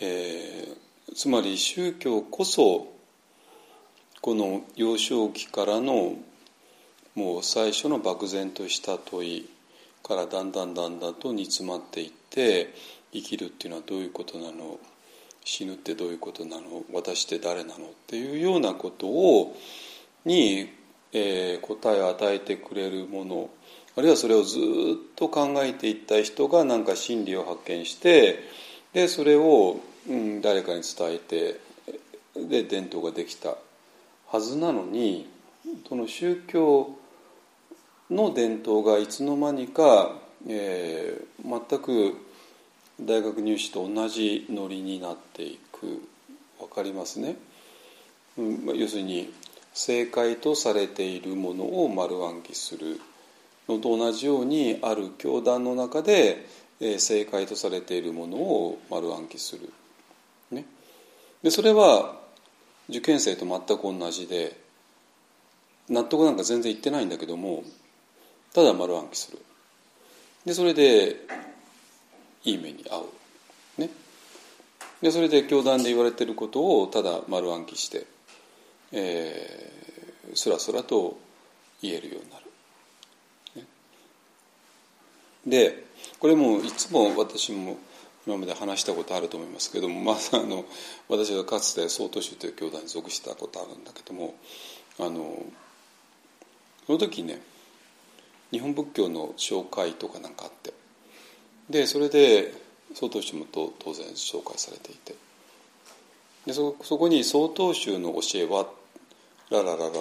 [0.00, 2.86] えー、つまり宗教こそ
[4.20, 6.14] この幼少期からの
[7.16, 9.50] もう最初の漠然とした問い
[10.04, 12.72] からだんだんだんだんと煮詰まっていって
[13.12, 14.78] 生きるっていうのはどういうことなの
[15.44, 16.84] 死ぬってどういうことなの？
[16.92, 17.86] 私って誰なの？
[17.86, 19.56] っていうようなことを
[20.24, 20.68] に、
[21.12, 23.50] えー、答えを与えてくれるもの
[23.96, 24.60] あるいはそれをずっ
[25.16, 28.40] と考えていった人が何か真理を発見して
[28.92, 31.60] でそれをうん、誰かに伝えて
[32.34, 33.56] で伝統ができた
[34.28, 35.28] はずなのに
[35.86, 36.96] その宗教
[38.10, 40.16] の伝統がいつの間にか、
[40.48, 42.16] えー、全く
[43.00, 46.02] 大学入試と同じノリになっていく。
[46.60, 47.36] 分かりますね、
[48.38, 49.32] うん、まあ要するに
[49.72, 53.00] 正解とされているものを丸暗記する
[53.68, 56.46] のと同じようにある教団の中で、
[56.80, 59.72] えー、正解とされているものを丸暗記する。
[60.50, 60.66] ね、
[61.42, 62.18] でそれは
[62.88, 64.56] 受験生と全く同じで
[65.88, 67.62] 納得なんか全然いってないんだけども
[68.52, 69.38] ただ丸暗記する。
[70.44, 71.16] でそれで
[72.44, 73.90] いい目に遭う、ね、
[75.02, 78.06] でそれで教団で言われてることをただ丸暗記して、
[78.92, 81.18] えー、スラスラと
[81.82, 82.46] 言えるようになる。
[83.56, 83.66] ね、
[85.46, 85.84] で
[86.18, 87.78] これもいつも私も
[88.26, 90.64] 今まで話したことあると思いますけども、まあ、あの
[91.08, 94.34] 私がかつて曹洞宗という教団に属したことあるんだけども
[94.98, 95.44] あの
[96.86, 97.40] その時ね
[98.50, 100.74] 日本仏教の紹介とかなんかあって
[101.70, 102.52] でそれで
[102.94, 105.14] 曹洞宗も当然紹介されていて。
[106.46, 108.66] でそそこに曹洞宗の教えは
[109.50, 109.92] ララララララ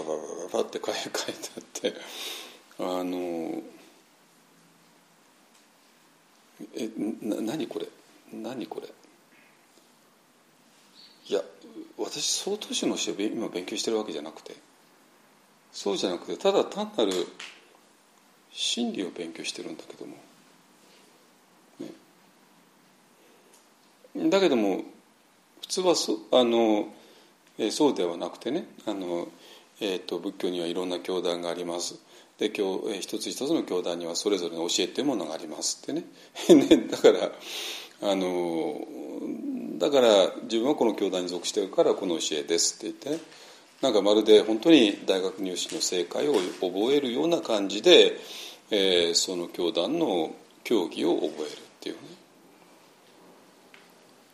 [0.53, 1.93] ラって書いてあって
[2.80, 3.61] あの
[6.76, 6.89] え
[7.22, 7.88] な何これ？
[8.32, 8.88] 何これ？
[11.28, 11.43] いや
[11.97, 14.55] 私総統宗の教えを今勉強してるわけじゃなくて
[15.74, 17.28] そうじゃなくてただ単なる
[18.51, 20.15] 真理を勉強してるんだけども、
[24.30, 24.84] だけども
[25.61, 26.88] 普通はそあの、
[27.57, 29.28] え、そうではなくてねあの、
[29.80, 31.95] えーと、仏教にはいろんな教団があります。
[32.38, 36.05] で今日、えー、一つ一つの教団にはそれぞれの教えっていうものがありますってね。
[36.49, 37.32] ねだから
[38.01, 38.82] あの
[39.78, 43.24] だから自分はこの教団に属してるからこの教えですって言って
[43.82, 48.17] なんかまるで本当に大学入試の正解を覚えるような感じで、
[48.72, 52.18] えー、その教団の教義を覚えるっていうね。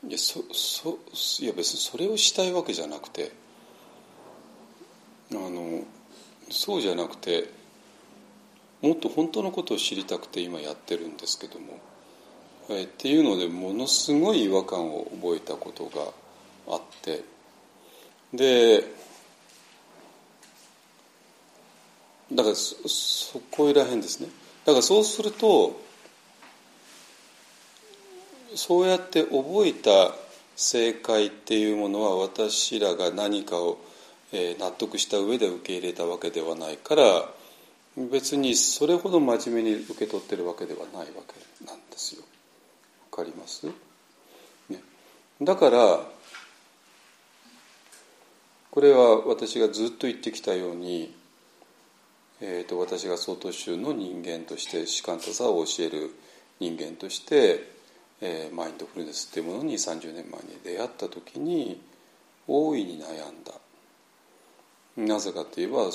[0.07, 0.99] いやそそ
[1.41, 3.31] いや別にそれをしたいわけじゃなくて
[5.31, 5.83] あの
[6.49, 7.49] そうじゃなくて
[8.81, 11.79] もっと本当のことを知りたくて今やってるんですけども。
[12.69, 16.11] えっていうのでものすごい違和感を覚えたことが
[16.67, 17.23] あって
[18.33, 18.83] で
[22.31, 24.29] だからそこらへんですね
[24.65, 25.79] だからそうすると
[28.55, 30.15] そうやって覚えた
[30.55, 33.77] 正解っていうものは私らが何かを、
[34.33, 37.03] 納得した上で受け入れたわけではないから
[37.95, 42.23] 別にそれほど真面目に受け取ってるわけではないわけなんですよ。
[43.11, 43.67] わかります、
[44.69, 44.81] ね、
[45.41, 45.99] だから
[48.71, 51.15] これは私がずっと言ってきたように、
[52.41, 56.13] えーと、私が曹洞宗の人間として士官多座を教える
[56.59, 57.74] 人間として、
[58.21, 61.81] えー、マインドフルネスっていうものに30年前に出会った時に
[62.47, 63.53] 大いに悩んだ。
[64.97, 65.91] なぜかといえば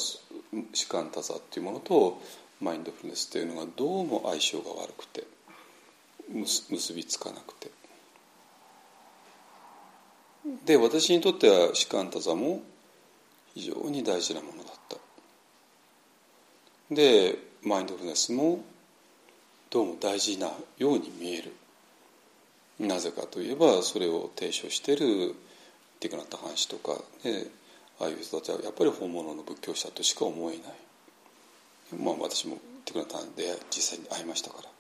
[0.75, 2.21] 士官多座っていうものと
[2.61, 5.25] マインドフルネスっていうのがどうも相性が悪くて
[6.29, 7.71] 結びつかなくて。
[10.65, 12.63] で私にとっては士官多座も
[13.55, 14.97] 非常に大事なものだった。
[16.95, 18.63] でマインドフルネスも
[19.71, 21.53] どうも大事なように見える。
[22.81, 25.35] なぜかといえばそれを提唱している
[26.01, 27.45] ティクナッタ藩士とか、ね、
[28.01, 30.65] ああいう人たちはやっぱり本物の仏教者としか思えない。
[32.03, 32.57] まあ私も
[32.87, 34.71] ティクナッタ藩で実際に会いましたから。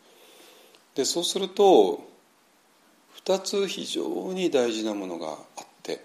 [0.94, 2.08] でそうすると
[3.24, 6.02] 2つ非常に大事なものがあって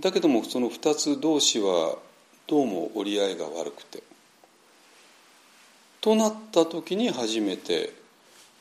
[0.00, 1.96] だけどもその2つ同士は
[2.46, 4.02] どうも折り合いが悪くて
[6.00, 7.92] となった時に初めて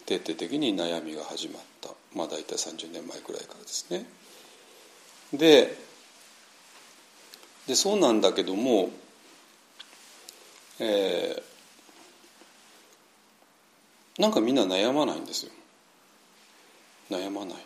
[0.08, 1.90] 徹底的に悩みが始まった。
[2.16, 4.06] まあ大体30年前くらいからですね。
[5.34, 5.78] で
[7.68, 8.90] でそうなんだけども、
[10.80, 15.52] えー、なんかみんな悩まないんですよ。
[17.12, 17.58] 悩まない。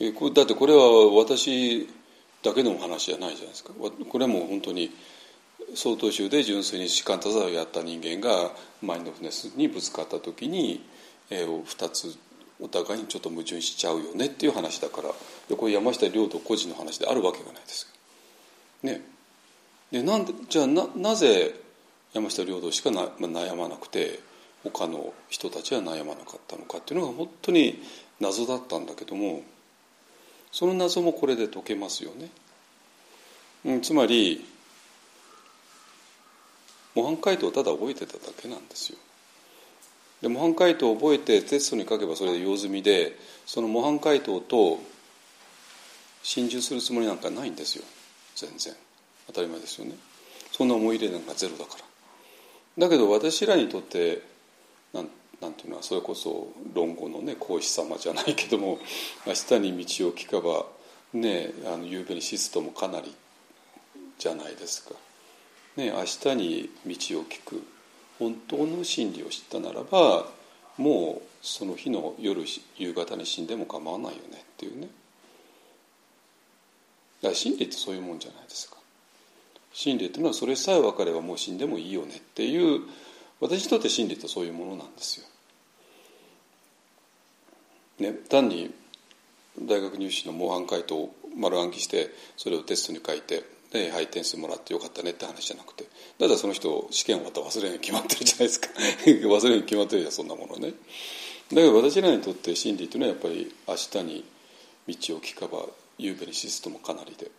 [0.00, 1.88] えこれだってこれは私
[2.42, 3.72] だけの話じゃないじゃないですか。
[3.72, 4.90] これも本当に
[5.74, 8.50] 曹洞宗で純粋に士官多座をやった人間が
[8.82, 10.84] マインドフネスにぶつかった時に、
[11.30, 12.16] えー、2つ
[12.60, 17.92] お互いにちょっと矛盾しちゃうよねっていう話だからこれ山下亮と個人の話であるわけがないです
[18.82, 19.02] ね
[19.90, 21.54] でなんでじゃあななぜ
[22.14, 24.20] 山下亮道しかなまあ悩まなくて
[24.62, 27.82] 他の人たちは悩まなかったのかっていうのが本当に
[28.20, 29.42] 謎だったんだけども
[30.52, 32.28] その謎もこれで解けますよね。
[33.64, 34.44] うん、つまり
[36.94, 38.98] 模範解答をただ覚えてただけなんですよ。
[40.22, 44.78] で模範解答を覚えてテストに書けばそれで用済みでその模範解答と
[46.22, 47.84] 心中するつもりなんかないんですよ
[48.36, 48.72] 全然
[49.26, 49.96] 当たり前ですよね
[50.52, 54.22] そんな思い入れなんかゼロだからだけど私らにとって
[54.92, 55.08] なん
[55.40, 58.78] なんていうのはそれこそ論語のね孔子様じゃないけども
[59.26, 60.66] 明日に道を聞かば
[61.12, 63.12] ねあの夕べに死すともかなり
[64.18, 64.94] じゃないですか。
[65.76, 67.62] ね、明日に道を聞く。
[68.18, 70.26] 本当の真理を知ったならば
[70.76, 72.44] もうその日の夜
[72.76, 74.88] 夕方に死んでも構わないよねっていうね。
[77.20, 78.76] だから真理ってそういうもんじゃないですか。
[79.72, 82.82] 真理っていうのはそれさえ分かればもう死んでもいいよねっていう
[83.40, 85.26] 私にとって真理ってそういうものなんですよ。
[87.98, 88.72] ね、単に
[89.60, 95.84] 大学入試の模範解答を丸暗記してそれをテストに書いてで、はい、点数もらってよかったねって話じゃなくて
[96.18, 98.68] だからその人試験終わったら忘れに決まってるじゃないですか
[99.06, 100.74] 忘れに決まってるじゃんそんなものね
[101.50, 104.24] だけど私らにとって真理というのはやっぱり明日に
[104.88, 105.66] 道を聞かば
[105.98, 107.30] 夕べに死すともかなりで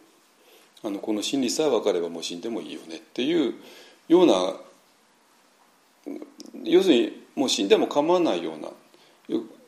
[0.83, 3.55] あのこの真理さえ分かればもう死んでもいいよねっていう
[4.07, 4.59] ような
[6.63, 8.71] 要するにもう死んでも構わないようなっ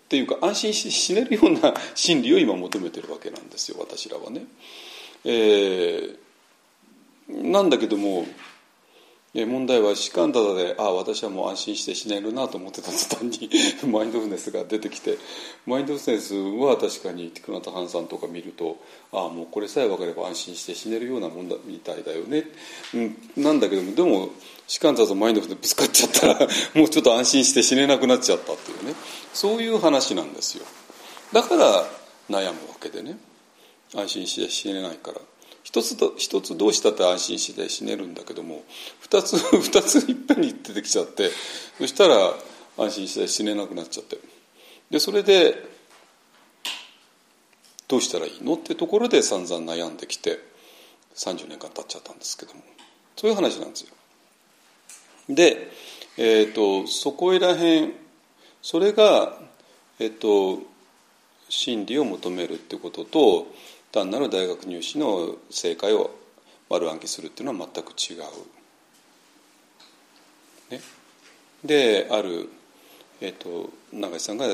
[0.08, 4.46] ていうか安心し死ねるような真理を今求めてるわけなんですよ私らはね。
[5.24, 6.18] えー、
[7.28, 8.26] なんだけども
[9.34, 13.50] 問題は士官ただでああ私はもう安心して死ねるなと思ってた途端に
[13.92, 15.18] マインドフルネスが出てきて
[15.66, 18.78] マインドフルネスは確かにティクナタハンさんとか見ると
[19.12, 22.50] ああもうこれさえ分かれば安心して死ねるようなもんだみたいだよね、
[22.94, 24.30] うん、なんだけどもでも
[24.68, 28.96] 士官たとマインドフルネスぶつかっちゃったら もうちょっと安心して死ねなくなっちゃったっていうね。
[29.34, 30.66] そういう話なんですよ。
[31.34, 31.86] だから
[32.30, 33.18] 悩むわけでね。
[33.94, 35.22] 安心して死ねないから。
[35.66, 38.64] 一つと一つどうしたって安心して死ねるんだけども
[39.02, 41.32] 二つ 二ついっぺんに出てきちゃって
[41.80, 42.38] そしたら
[42.78, 44.20] 安心して死ねなくなっちゃって
[44.92, 45.62] でそれで
[47.88, 50.40] どうしたらいいのってところで散々悩んできて
[51.16, 52.62] 30年間経っちゃったんですけども
[53.18, 53.90] そういう話なんですよ。
[55.30, 55.72] で、
[56.18, 57.94] えーと、そこいらへん
[58.62, 59.38] それが、
[60.00, 60.62] えっ、ー、と、
[61.50, 63.48] 真理を求めるってことと
[63.96, 66.12] 単なる大学入試の正解を
[66.70, 68.24] 丸暗記するっていうのは全く違う。
[70.70, 70.82] ね、
[71.64, 72.50] である、
[73.22, 74.48] えーと、永井さんが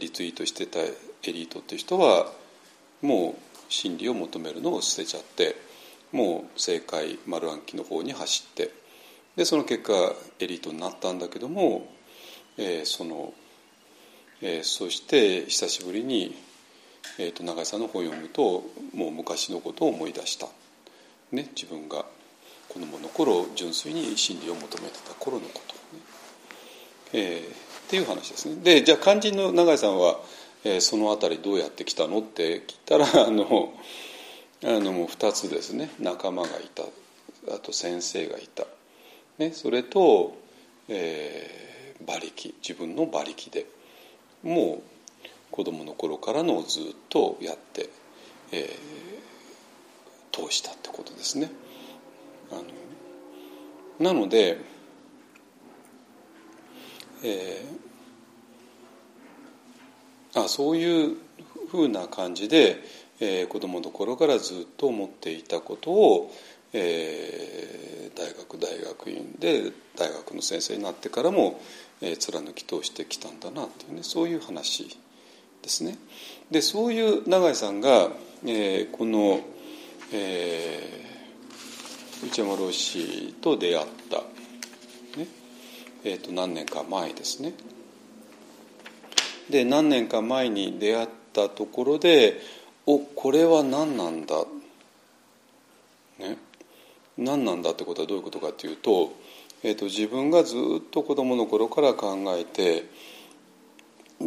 [0.00, 0.92] リツイートしてたエ
[1.26, 2.32] リートっていう人は
[3.00, 5.54] もう真理を求めるのを捨てちゃって
[6.10, 8.70] もう正解丸暗記の方に走って
[9.36, 9.92] でその結果
[10.40, 11.86] エリートになったんだけども、
[12.56, 13.34] えー、その、
[14.40, 16.34] えー、そして久しぶりに
[17.18, 20.46] えーと、永井さんの本を読むともう昔のことを思い出した、
[21.32, 22.04] ね、自分が
[22.68, 26.02] 子供の頃純粋に真理を求めてた頃のことね、
[27.12, 28.56] えー、っていう話ですね。
[28.56, 30.18] でじゃあ肝心の永井さんは、
[30.64, 33.74] えー、その辺りどうやって来たのって聞いたら あの
[34.64, 35.90] あのもう2つですね。
[36.00, 36.84] 仲間がいた。
[37.54, 38.64] あと先生がいた、
[39.36, 40.34] ね、それと、
[40.88, 42.54] えー、馬力。
[42.62, 43.66] 自分の馬力で。
[44.42, 44.93] もう
[45.54, 47.88] 子供の頃からのをずっとやって、
[48.50, 51.48] えー、通したってことですね。
[52.50, 54.58] あのなので、
[57.22, 61.18] えー、あそういう
[61.70, 62.82] ふうな感じで、
[63.20, 66.34] えー、子供の頃からずっと思っていたことを、
[66.72, 71.60] えー、大学大学院で大学の先生になってからも、
[72.00, 74.98] えー、貫き通してきたんだなっていうねそういう話
[75.64, 75.96] ですね。
[76.50, 78.10] でそういう永井さんが、
[78.44, 79.40] えー、この、
[80.12, 84.18] えー、内山老師と出会った、
[85.18, 85.26] ね
[86.04, 87.54] えーと、何年か前ですね。
[89.48, 92.40] で何年か前に出会ったところで
[92.86, 94.44] おこれは何なんだ、
[96.18, 96.36] ね、
[97.16, 99.12] 何なんだってことはどういうことかというと,、
[99.62, 100.58] えーと自分がずっ
[100.90, 102.84] と子どもの頃から考えて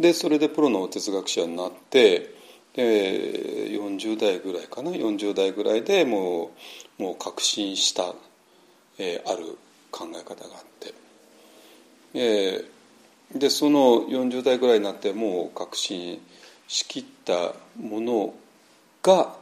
[0.00, 2.34] でそれでプロの哲学者になって
[2.74, 6.52] で40代ぐらいかな？40代ぐらいでも
[6.98, 8.14] うもう確信した、
[8.98, 9.58] えー、ある
[9.90, 10.94] 考え方があって、
[12.14, 16.20] えー、でその40代ぐらいになってもう確信
[16.66, 18.34] しきったもの
[19.02, 19.34] が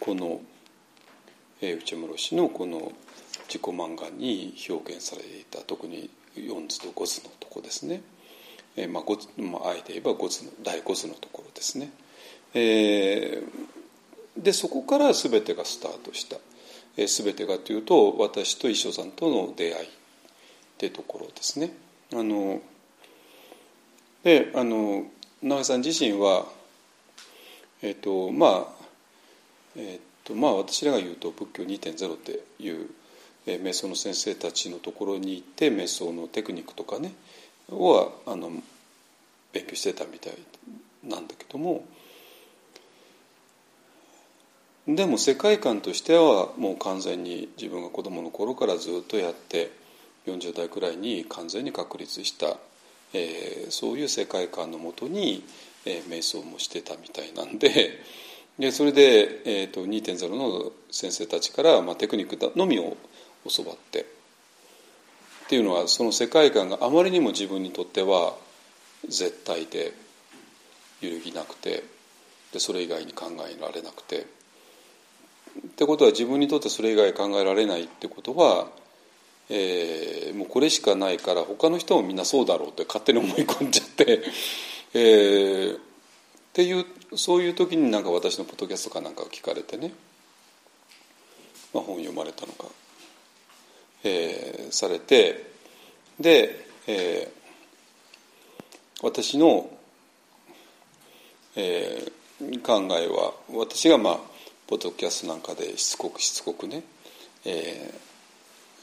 [0.00, 0.40] この、
[1.60, 2.92] えー、内村氏のこの
[3.46, 8.02] 自己漫画に表現されていた特に4図と5図のとこですね。
[8.76, 11.90] えーまあごまあ、あえて言えば五図の第五図のところですね。
[12.54, 16.36] えー、でそこから全てがスタートした、
[16.96, 19.90] えー、全てがというと私と一生さんとの出会いっ
[20.78, 21.72] てところですね。
[22.12, 22.60] あの
[24.22, 25.06] であの
[25.42, 26.46] 直江さん自身は
[27.82, 28.84] えっ、ー、とまあ
[29.76, 32.88] えっ、ー、とまあ私らが言うと仏教2.0っていう、
[33.46, 37.12] え、瞑想の先生たちのところに行って瞑想のテクニックとかね
[37.70, 38.50] はあの
[39.52, 40.34] 勉強してたみたい
[41.04, 41.84] なんだけども
[44.86, 49.70] でも世界観としてはもう完全に自分が子供の頃からずっとやって
[50.26, 52.58] 40代くらいに完全に確立した、
[53.14, 55.42] えー、そういう世界観のもとに、
[55.86, 58.00] えー、瞑想もしてたみたいなんで
[58.58, 62.96] でそれで、えーと、2.0の先生たちから、まあ、テクニックのみを
[63.48, 64.06] 教わって
[65.44, 68.34] っていうのはその世界観があまりにも自分にとっては
[69.08, 69.92] 絶対で
[71.00, 71.84] 揺るぎなくて
[72.52, 74.26] でそれ以外に考えられなくて。
[75.56, 78.68] ってことは自分にとってそれ以外考えられないってことは、
[79.48, 84.22] えー、もうこれしかないから他の人もみんなそうだろうって勝手に思い込んじゃって、
[84.94, 85.78] えー、っ
[86.52, 86.84] ていう
[87.16, 89.92] そういう時になんか私のポッドキャストかなんかを聞かれてね、
[91.72, 92.66] まあ、本読まれたのか。
[94.04, 95.50] えー、されて
[96.20, 99.68] で、えー、私の、
[101.56, 104.18] えー、考えは私がまあ
[104.66, 106.82] ポッドキャストなんかでしつこくしつこくね、
[107.44, 107.92] え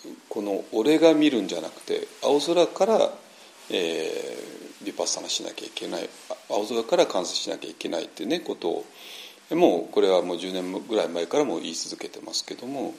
[0.06, 3.12] ー、この俺が見るんじゃなくて青空から、
[3.70, 6.10] えー、リパッサナしなきゃいけない
[6.50, 8.86] 青空から観察しなきゃいけないっていうねことを
[9.52, 12.94] もうこれはもう10年ぐらい前からも言い続けてますけども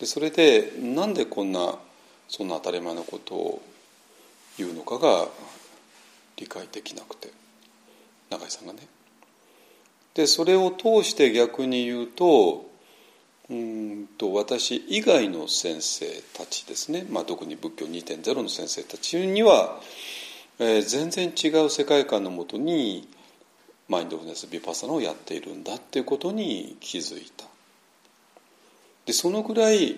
[0.00, 1.76] でそれでなんでこんな
[2.28, 3.62] そんな当たり前のことを
[4.58, 5.28] 言うのかが
[6.36, 7.30] 理解できなくて
[8.30, 8.80] 永井さんがね。
[10.14, 12.66] でそれを通して逆に言うと
[13.48, 19.80] うんと私以外の先生たちですね、まあ、特に仏教2.0の先生たちには、
[20.58, 23.08] えー、全然違う世界観のもとに
[23.88, 27.44] マインドフルネスビパサナをやっているんだっていうことに気づいた。
[29.06, 29.96] でそのぐらい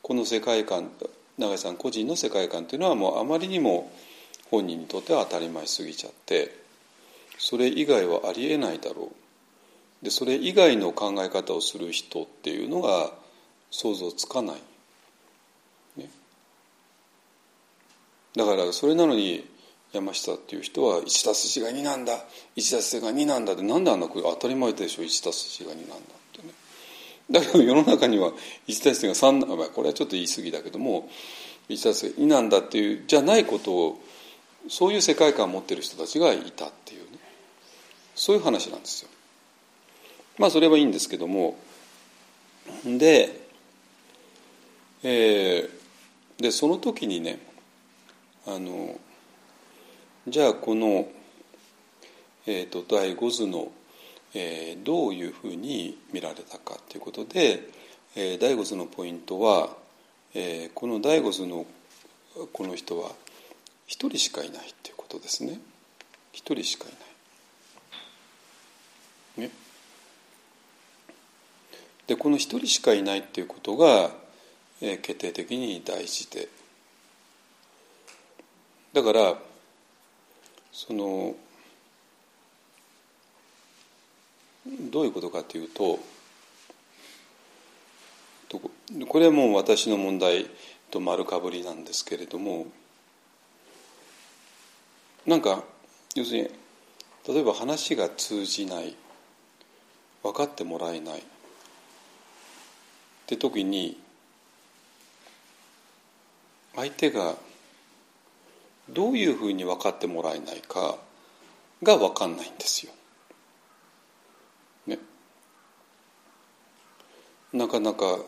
[0.00, 0.90] この世界観
[1.38, 3.92] 永井さん個人の世界観というのはもうあまりにも
[4.50, 6.56] 本人にとっては当たり前すぎちゃって
[7.38, 10.04] それ以外はありえないだろう。
[10.04, 13.10] でそれ以外の考え方をする人っていうのが
[13.70, 14.56] 想像つかない、
[15.96, 16.08] ね、
[18.36, 19.44] だからそれなのに
[19.92, 22.12] 山下っていう人は1たす1が2なんだ
[22.56, 26.17] 1たす1が2なんだってなんであんな当たり前でしょ1たす1が2なんだ。
[27.30, 28.32] だけど世の中には
[28.66, 31.08] 1たすが3、まあ、これはちょっと言い過ぎだけども
[31.68, 34.02] 1たす2なんだっていうじゃないことを
[34.68, 37.18] そういう世界観を持ってる人たちがいたっていうね
[38.14, 39.10] そういう話なんですよ。
[40.38, 41.56] まあそれはいいんですけども
[42.84, 43.40] で,、
[45.02, 47.40] えー、でその時にね
[48.46, 48.98] あの
[50.30, 51.08] じゃあこの、
[52.46, 53.68] えーと、第五図の、
[54.40, 57.68] えー、どういうふうに見られたかということで、
[58.14, 59.70] えー、第五図のポイントは、
[60.32, 61.66] えー、この第五図の
[62.52, 63.10] この人は
[63.88, 65.58] 一人しかいないということですね。
[66.32, 66.88] 一人しかい
[69.38, 69.48] ない。
[69.48, 69.50] ね、
[72.06, 74.12] でこの一人しかいないっていうことが、
[74.80, 76.48] えー、決定的に大事で。
[78.92, 79.36] だから
[80.72, 81.34] その
[84.90, 85.98] どういうことかというと
[89.08, 90.46] これはもう私の問題
[90.90, 92.66] と丸かぶりなんですけれども
[95.26, 95.62] なんか
[96.14, 96.50] 要するに
[97.28, 98.96] 例えば話が通じない
[100.22, 101.22] 分かってもらえないっ
[103.26, 104.00] て時に
[106.74, 107.34] 相手が
[108.88, 110.96] どういうふうに分かってもらえないか
[111.82, 112.92] が分かんないんですよ。
[117.52, 118.18] なかなか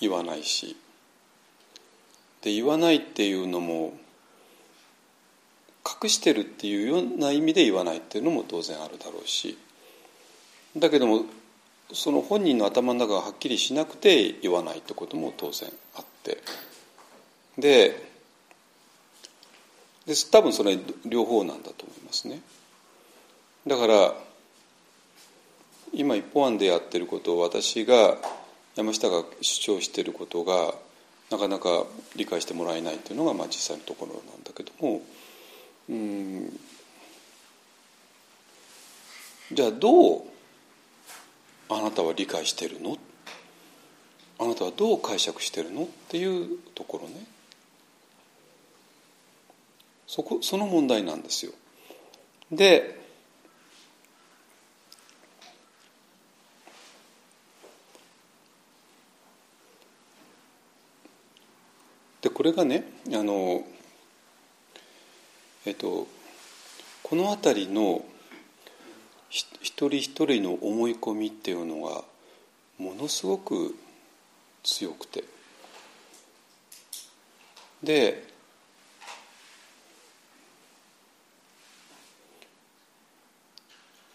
[0.00, 0.76] 言わないし。
[2.42, 3.94] で言わないっていうのも
[6.02, 9.56] 隠してるっていうような意味で言わないっていうのも当然あるだろうし。
[10.76, 11.24] だけども
[11.92, 16.42] その本人の頭の中がはっきりしなくて言わないってことも当然あって。
[17.56, 18.14] で
[20.06, 22.40] で多分それ両方なんだと思いますね。
[23.66, 24.14] だから
[25.96, 28.16] 今一方案でやってることを私が
[28.76, 30.74] 山下が主張していることが
[31.30, 31.84] なかなか
[32.16, 35.00] 理解してもらえないというのがまあ実際のところなんだけども
[35.88, 36.60] うん
[39.52, 40.22] じゃあどう
[41.68, 42.98] あなたは理解してるの？
[44.38, 47.24] あなたはどう解釈してるのっていうところね
[50.06, 51.52] そこその問題なんですよ。
[52.50, 53.03] で
[62.24, 63.62] でこれがねあの
[65.66, 66.08] えっと
[67.02, 68.02] この辺りの
[69.28, 72.02] 一人一人の思い込みっていうのが
[72.78, 73.76] ものすごく
[74.62, 75.24] 強くて。
[77.82, 78.26] で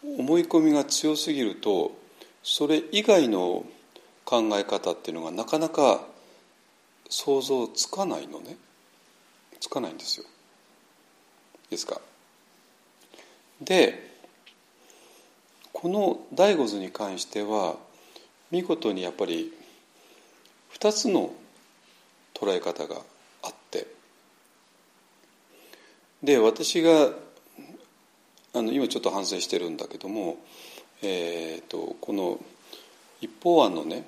[0.02, 1.92] 思い込みが強すぎると
[2.42, 3.64] それ以外の
[4.26, 6.02] 考え方っていうのがなかなか
[7.10, 8.58] 想像つかないのね
[9.60, 10.26] つかないんですよ。
[11.70, 12.00] ですか？
[13.62, 14.10] で
[15.74, 17.76] この第五図に関しては
[18.52, 19.54] 見事にやっぱり
[20.74, 21.34] 2つの
[22.34, 23.02] 捉え方が
[23.44, 23.88] あって
[26.24, 27.10] で私が
[28.54, 30.38] あの今ちょっと反省してるんだけども、
[31.04, 32.40] えーと、この
[33.22, 34.04] 一方案のね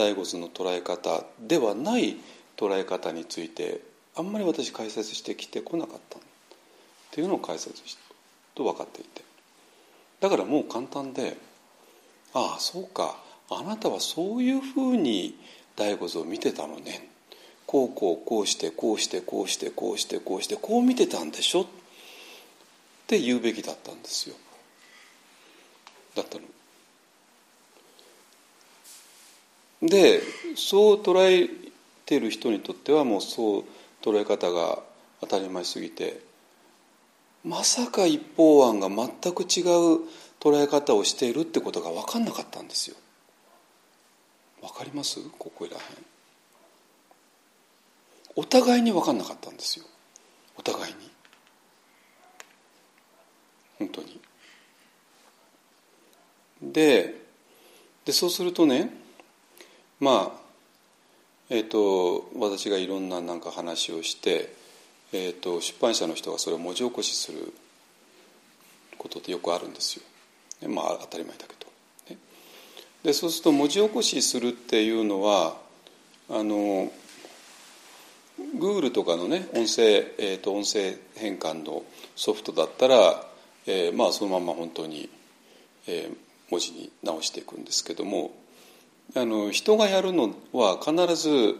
[0.00, 2.16] 第五図の捉え方ではない
[2.56, 3.82] 捉え方について
[4.16, 6.22] あんまり私解説してきてこなかったっ
[7.10, 7.98] ていうのを解説し
[8.54, 9.22] と分かっていて。
[10.20, 11.36] だからもう簡単で
[12.32, 13.18] ああそうか
[13.50, 15.38] あなたはそういうふうに
[15.76, 17.06] 第五図を見てたのね。
[17.66, 21.62] こうこうこうしてこうしてこうしてこうしてこうしてこう見てたんでしょ？
[21.62, 21.66] っ
[23.06, 24.36] て言うべきだったんですよ。
[26.16, 26.44] だったの。
[29.82, 30.20] で
[30.56, 31.48] そう捉え
[32.06, 33.64] ている人にとってはもうそう
[34.02, 34.78] 捉え方が
[35.20, 36.20] 当たり前すぎて
[37.44, 40.00] まさか一方案が全く違う
[40.40, 42.96] 捉え方をしているってことが分かんなかったんですよ。
[44.60, 45.20] 分かります？
[45.38, 45.80] ここらへん。
[48.36, 49.86] お互いに分かんなかったんですよ
[50.56, 51.10] お互いに。
[53.78, 54.20] 本当に
[56.62, 57.22] で
[58.04, 58.94] でそうするとね
[60.00, 60.40] まあ
[61.50, 64.54] え、ー、と私がいろんななんか話をして、
[65.12, 67.52] えーと、出版社の人がそれを文字起こしする
[68.98, 70.68] ことってよくあるんですよ。
[70.68, 71.66] まあ当たり前だけど。
[72.14, 72.18] ね、
[73.02, 75.56] でそうすると文字起こしするっていうのは
[76.28, 76.90] あの
[78.56, 79.82] Google とかのね音声、
[80.18, 81.82] えーと音声変換の
[82.16, 83.30] ソフトだったら
[83.66, 85.08] えー、まあそのまま本当に、
[85.86, 86.16] えー、
[86.50, 88.32] 文字に直していくんですけども
[89.14, 91.56] あの人がやるのは必ず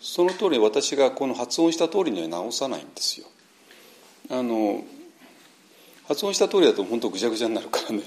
[0.00, 3.26] その通り私がこの発音した通りには直さないんですよ。
[4.30, 4.84] あの
[6.06, 8.02] 発音した通りだと本当ぐちゃぐちゃになるからね。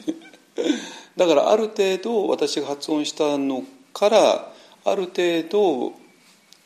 [1.15, 5.93] だからある程度私が発音したのからある程度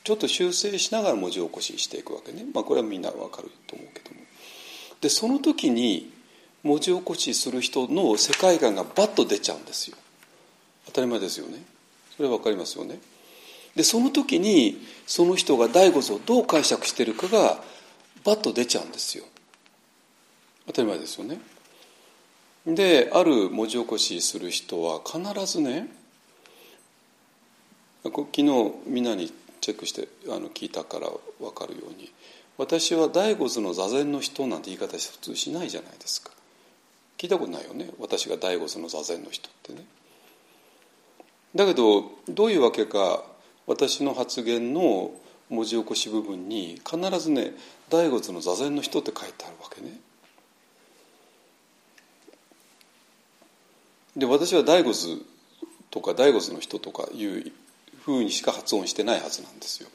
[0.03, 4.21] ちょっと修正しながら文字起こししていくわけね、まあ、これはみんなわかると思うけども。
[4.99, 6.11] でその時に
[6.63, 9.97] 文字起こしする人の世界観がバッと出ちゃうんですよ。
[10.85, 11.63] 当たり前ですよね。
[12.21, 12.99] それは分かりますよね。
[13.75, 17.63] でその時にその人が第五図をどう解釈してるかが
[18.23, 19.23] バッと出ちゃうんですよ。
[20.67, 21.39] 当たり前ですよね。
[22.67, 25.19] である文字起こしする人は必
[25.51, 25.87] ずね
[28.03, 28.43] 昨日
[28.85, 31.07] みんなにチェックしてあの聞いたから
[31.39, 32.11] 分かるように
[32.59, 36.29] 私は第五図の座禅の人なんて言い方普通しないじゃないですか。
[37.17, 37.89] 聞いたことないよね。
[37.99, 39.85] 私が第五図の座禅の人ってね。
[41.55, 43.23] だけどどういうわけか
[43.67, 45.11] 私の発言の
[45.49, 47.53] 文字起こし部分に必ずね
[47.89, 49.99] 「第五図の座禅の人」って書いてあるわけね。
[54.15, 55.25] で私は第五図
[55.89, 57.51] とか第五図の人とかいう
[58.01, 59.89] ふうにしか発音してないはずなんですよ。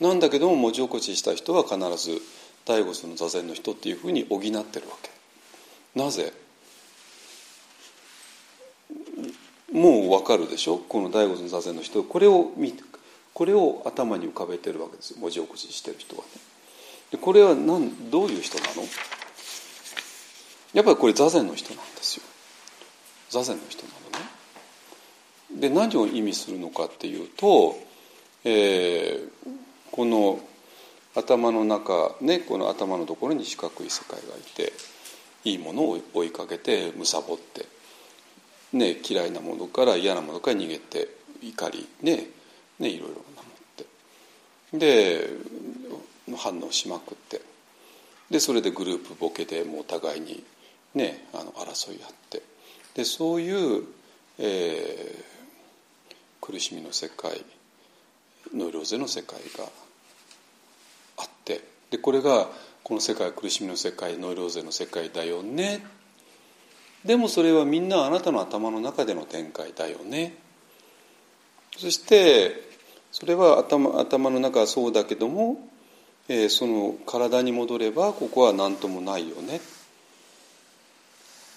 [0.00, 2.20] なんだけども文字起こしした人は必ず
[2.64, 5.10] 第五図の座禅の人っていうふうに補ってるわけ。
[5.94, 6.32] なぜ？
[9.74, 10.78] もう分かるでしょ？
[10.78, 12.04] この第五の座禅の人。
[12.04, 12.84] これを見て
[13.34, 15.18] これを頭に浮かべてるわけです。
[15.18, 16.22] 文字起こししてる人は。
[16.22, 16.28] ね。
[17.10, 18.82] でこれは何どういう人なの？
[20.74, 22.22] やっぱりこれ座禅の人なんですよ。
[23.30, 23.88] 座禅の人な
[25.50, 25.60] のね。
[25.60, 27.74] で何を意味するのかっていうと、
[28.44, 29.28] えー、
[29.90, 30.38] この
[31.16, 34.72] 頭の中ねこの頭のところに四角い世界がいて
[35.44, 37.66] いいものを追いかけて貪って、
[38.74, 41.08] ね、嫌いなものから嫌なものから逃げて
[41.40, 42.26] 怒りね
[42.80, 44.78] ねいろいろなもって。
[44.78, 45.28] で
[46.36, 47.40] 反応しまくって。
[48.30, 50.42] でそれでグループボケでもうお互いに
[50.94, 52.42] ねあの争い合って。
[52.94, 53.84] でそういう、
[54.38, 57.44] えー、苦しみの世界
[58.52, 59.70] ノイローゼの世界が
[61.18, 61.60] あって。
[61.90, 62.48] でこれが
[62.82, 65.86] この世界は苦しみの世界ノイローゼの世界だよね
[67.04, 70.36] でもそれはみんなあなたの頭の中での展開だよね。
[71.76, 72.62] そして
[73.12, 75.58] それは頭頭の中はそうだけども、
[76.28, 79.56] えー、その体に戻ればここは何ともないよね。
[79.56, 79.60] っ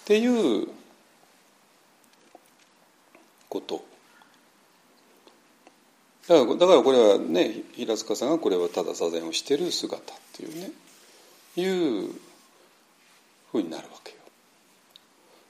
[0.04, 0.68] ていう
[3.48, 3.84] こと。
[6.28, 10.70] だからだからこれはね平塚さんがこれはただ座禅をしてる姿っていうね。
[11.56, 12.10] いう
[13.50, 14.18] ふうになるわけよ。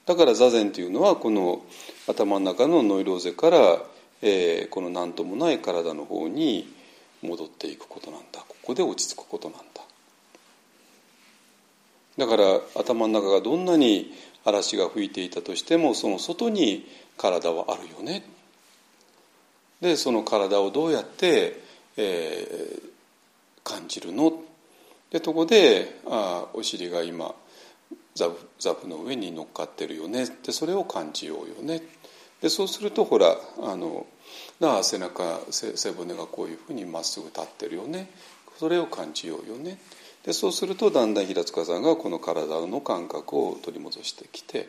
[0.08, 1.62] だから座禅っていうのはこの
[2.08, 3.78] 頭の中のノイローゼから
[4.20, 6.68] えー、この何ともない体の方に
[7.22, 8.40] 戻っていくことなんだ。
[8.48, 9.82] ここで落ち着くことなんだ。
[12.16, 14.12] だから頭の中がどんなに
[14.44, 16.84] 嵐が吹いていたとしてもその外に
[17.16, 18.24] 体はあるよね。
[19.80, 21.62] でその体をどうやって、
[21.96, 22.82] えー、
[23.62, 24.32] 感じるの？
[25.12, 27.36] でとこであお尻が今
[28.18, 30.26] 座布の上に乗っかってるよね。
[30.44, 31.82] でそれを感じようよね。
[32.40, 34.06] でそうするとほらあの
[34.60, 38.10] な背中背骨がこういうふうにまっすぐ立ってるよね。
[38.58, 39.78] それを感じようよね。
[40.24, 44.68] でそうするとだんだん平塚さんがこの体の感覚を取り戻してきて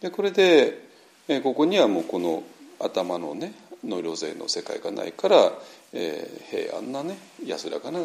[0.00, 0.86] でこれで、
[1.28, 2.42] えここにはもうこの
[2.80, 3.54] 頭のね
[3.84, 5.52] ノイロゼの世界がないから、
[5.92, 8.00] えー、平安なね安らかな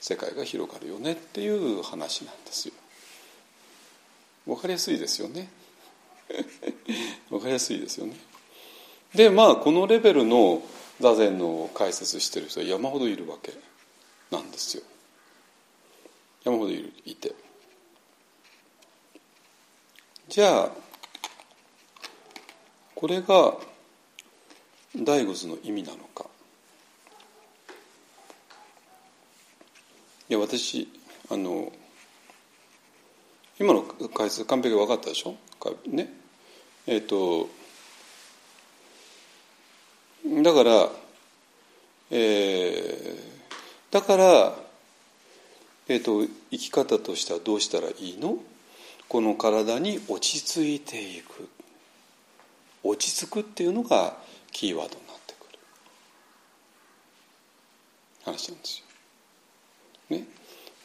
[0.00, 2.74] 世界が広がるよねっていう話なんですよ。
[4.48, 5.48] わかりやすいですよね。
[7.30, 8.16] わかりやすいですよね。
[9.14, 10.62] でまあこのレベルの
[11.00, 13.52] 座禅の解説してる人は山ほどいるわけ
[14.30, 14.82] なんですよ
[16.44, 17.34] 山ほどいるいて
[20.28, 20.70] じゃあ
[22.94, 23.54] これが
[24.96, 26.26] 第五図の意味なのか
[30.28, 30.88] いや私
[31.30, 31.72] あの
[33.60, 35.34] 今の解説完璧分かったでしょ？
[35.86, 36.12] ね？
[36.86, 37.48] えっ、ー、と
[40.42, 40.88] だから、
[42.10, 44.54] えー、だから、
[45.88, 48.38] えーと、生き方としてはどうしたらいいの？
[49.08, 51.48] この体に落ち着いていく。
[52.84, 54.16] 落ち着くっていうのが
[54.52, 55.58] キーワードになってくる。
[58.24, 58.82] 話なんです
[60.10, 60.16] よ。
[60.18, 60.24] ね、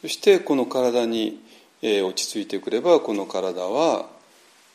[0.00, 1.40] そしてこの体に、
[1.86, 4.06] えー、落ち着いてくればこの体は、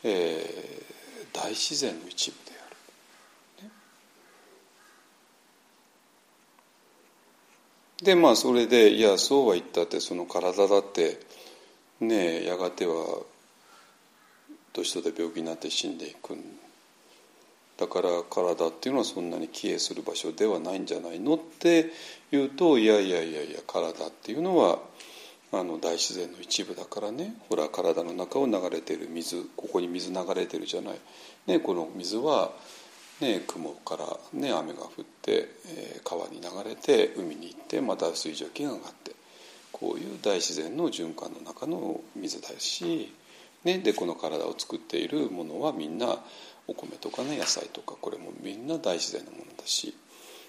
[0.04, 2.52] えー、大自然の一部で
[3.60, 3.70] ある。
[8.04, 11.18] でまあそれでいやそうは言ったってその体だって
[11.98, 13.24] ねえやがては
[14.72, 16.38] 年取って病気になって死んでいくん
[17.76, 21.90] だから体っていうのはそんなに帰依する場所ではないんじゃないのって
[22.30, 24.78] 言うといやいやいやいや体っていうのは
[25.52, 27.34] あの大自然の一部だからね。
[27.48, 29.44] ほら体の中を流れてる水。
[29.56, 31.00] ここに水流れてるじゃない、
[31.46, 32.52] ね、この水は、
[33.20, 39.12] ね、雲から、ね、雨が降って、えー、川に流れて海に行ってまた水蒸気が上がって。
[39.72, 43.14] こういう大自然の循環の中の水だし、
[43.64, 46.18] ね、でこの体を作っているものはみんな
[46.66, 49.96] お米とかね野菜とかこれもみんな大自然のものだし。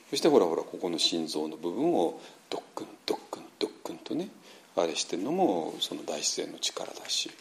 [0.10, 4.28] そしてほらほらここの心臓の部分をドックンドックンドックンとね
[4.76, 7.32] あれしてるのもその大自然の力だし。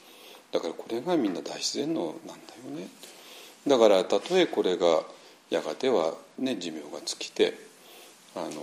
[0.52, 2.88] だからこれがみんな大自然のなんだよね。
[3.66, 5.02] だからたとえこれが
[5.50, 7.54] やがては、ね、寿命が尽きて
[8.34, 8.60] あの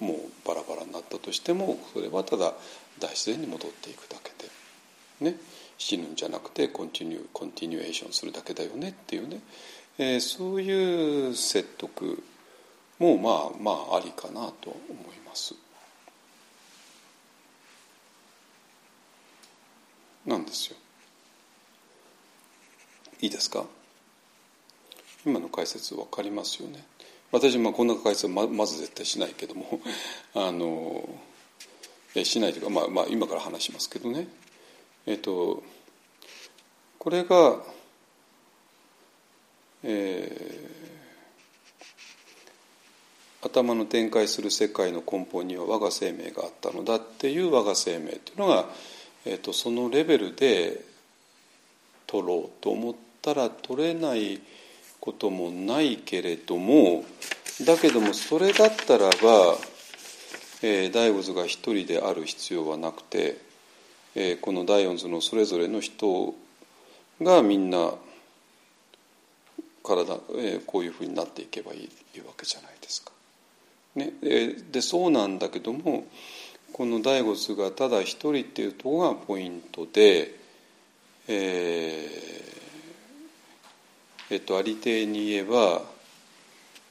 [0.00, 2.52] もうバラバラになったとしてもそれはただ
[2.98, 4.30] 大自然に戻っていくだけ
[5.24, 5.36] で、ね、
[5.78, 9.40] 死ぬんじゃなくて continue continuation するだけだよねっていうね、
[9.98, 12.22] えー、そういう説得
[12.98, 15.54] もまあまあありかなと思います。
[20.26, 20.76] なんですよ。
[23.20, 23.64] いいですか？
[25.26, 26.84] 今の解説分かりますよね？
[27.32, 29.80] 私まあこんな解説はままず絶対しないけども
[30.34, 31.08] あの
[32.14, 34.28] えしないというか、まあ、まあ今から話しますけどね
[35.06, 35.62] えっと
[36.98, 37.62] これが
[39.86, 48.66] えー、頭の展開する世界の根本には我が生命があったのだっていう我が生命っていうのが
[49.26, 50.80] えーと、そのレベルで
[52.06, 54.40] 取ろうと思ったら取れない
[55.00, 57.04] こともないけれども
[57.66, 59.56] だけどもそれだったらば、
[60.62, 63.38] えー、大仏が一人である必要はなくて、
[64.14, 66.34] えー、この大恩図のそれぞれの人
[67.22, 67.92] がみんな
[69.82, 71.80] 体、えー、こういうふうになっていけばいい
[72.14, 73.12] いいわけじゃないですか。
[73.94, 74.12] ね、
[74.72, 76.04] でそうなんだけども
[76.74, 80.34] この大仏がただ一人っていうとこがポイントで、
[81.28, 85.82] えー、えっとありていに言えば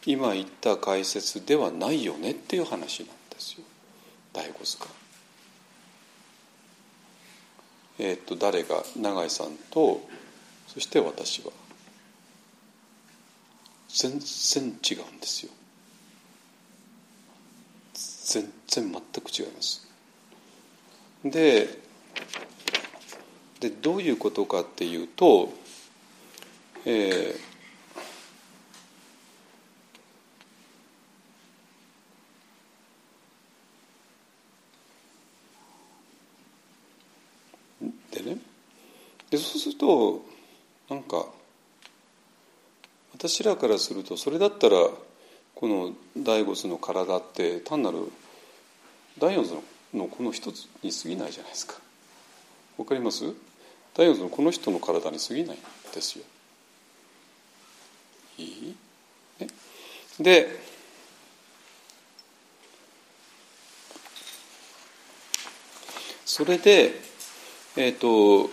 [0.06, 3.66] 今言った解説ではないよねっていう話なんですよ
[4.32, 4.86] 大仏が。
[8.00, 8.84] えっと誰が？
[8.96, 10.02] 永井さんと
[10.68, 11.52] そして私は
[13.90, 15.52] 全然違うんですよ。
[18.24, 19.88] 全然全く違います。
[21.26, 21.84] で
[23.60, 25.54] でどういうことかっていうと、
[26.86, 38.38] えー、でね
[39.32, 40.26] そうすると
[40.90, 41.26] なんか
[43.14, 44.90] 私らからするとそれだったら
[45.64, 48.00] この大仏の体って単なる
[49.18, 49.54] 第四図
[49.94, 51.76] のこの一つに過ぎないじゃないですか。
[52.78, 53.24] わかります？
[53.96, 55.60] 第四図のこの人の体に過ぎないん
[55.96, 56.26] ですよ。
[58.40, 58.76] いい、
[59.40, 59.48] ね、
[60.20, 60.60] で
[66.26, 66.92] それで
[67.78, 68.50] えっ、ー、と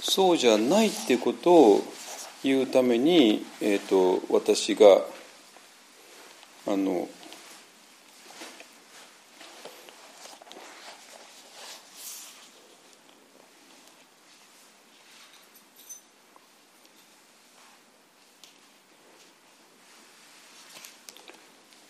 [0.00, 1.84] そうじゃないってことを
[2.42, 5.12] 言うために、えーと私が
[6.66, 7.08] あの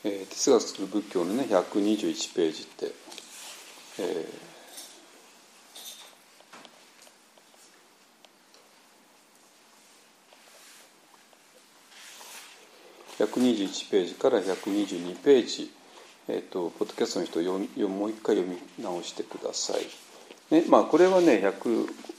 [0.06, 2.92] えー、哲学する仏教のね121ページって、
[4.00, 4.53] えー、
[13.34, 15.70] 121ページから122ページ、
[16.28, 20.54] えーと、ポッドキャストの人読読もう一回読み直してください。
[20.54, 21.42] ねまあ、これはね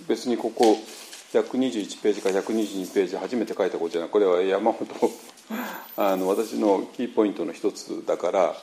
[0.08, 0.78] 別にここ
[1.32, 4.88] 121ページから122ページ初めて書いたことじゃないこれは山本
[5.96, 8.56] あの私のキーポイントの一つだから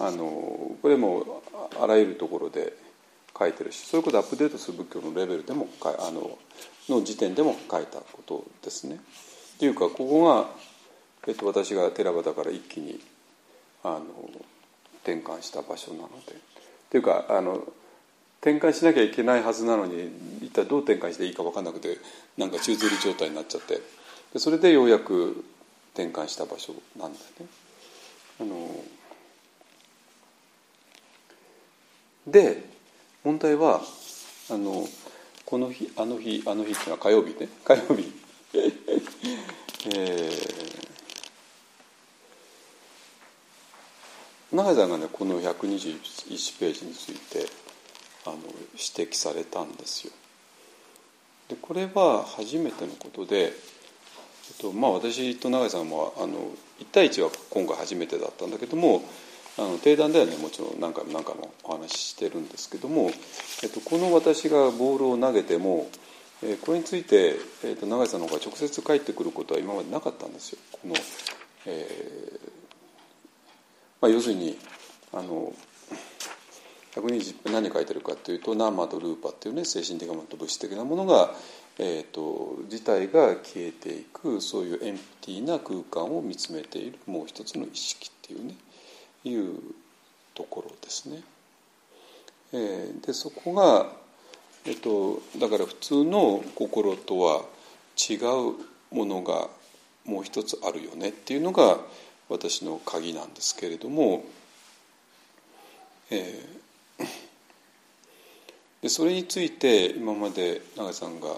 [0.00, 1.42] あのこれも
[1.80, 2.72] あらゆるところで
[3.38, 6.38] 書いてるしそういうことをアップデートする仏教のレベルでもあの
[6.88, 8.96] の時点でも書いたことですね。
[8.96, 10.48] っていうかここが、
[11.26, 13.00] えっと、私が寺端から一気に
[13.82, 14.04] あの
[15.02, 16.54] 転換した場所なので。
[16.94, 17.66] っていうかあの
[18.40, 20.12] 転換しなきゃいけないはずなのに
[20.42, 21.98] 一体どう転換していいか分かんなくて
[22.36, 23.80] なんか宙づり状態になっちゃって
[24.32, 25.44] でそれでようやく
[25.94, 27.46] 転換した場所なんだよね。
[28.40, 28.84] あの
[32.28, 32.64] で
[33.24, 33.80] 問題は
[34.50, 34.86] あの
[35.44, 38.12] この日あの日あの日っていうのは火曜日ね火曜日
[39.96, 40.83] えー、
[44.54, 47.48] 永井さんがねこの121ページについて
[48.24, 48.36] あの
[48.72, 50.12] 指摘されたんですよ。
[51.48, 53.52] でこれは初めてのことで、えっ
[54.60, 56.34] とまあ、私と永井さんもあの
[56.78, 59.02] 1対1は今回初めてだったんだけども
[59.58, 63.10] あの定談ではねもちろん何回も何回もお話ししてるんですけども、
[63.64, 65.88] えっと、この私がボールを投げても、
[66.42, 67.34] え、これについて、
[67.64, 70.58] えっと、永井さんの方が直接返ってくることは今までなかったんですよ。
[70.70, 70.94] この
[71.66, 72.63] えー
[74.04, 74.54] まあ、要するに
[75.14, 75.50] あの
[76.94, 81.30] 120何書いてるかというとナーマとルーパっていうね精神的なものと物質的なものが、
[81.78, 88.56] えーと、自体が消えていくそういうエンプティーな空間を見つめているもう一つの意識っていうね
[89.24, 89.58] いう
[90.34, 91.22] ところですね。
[92.52, 93.86] えー、でそこが、
[94.66, 97.40] えっと、だから普通の心とは
[97.96, 99.48] 違うものが
[100.04, 101.78] もう一つあるよねっていうのが
[102.28, 104.24] 私の鍵なんですけれども、
[106.10, 107.06] えー、
[108.82, 111.28] でそれについて今まで永井さんが、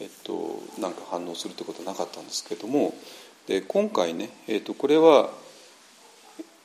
[0.00, 2.94] えっと、なんか反応するってことはなかったんですけれども
[3.46, 5.30] で今回ね、えっと、これは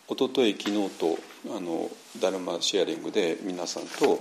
[0.09, 1.18] 一昨日昨日と
[1.55, 1.89] あの
[2.20, 4.20] ダルマシェアリングで皆さんと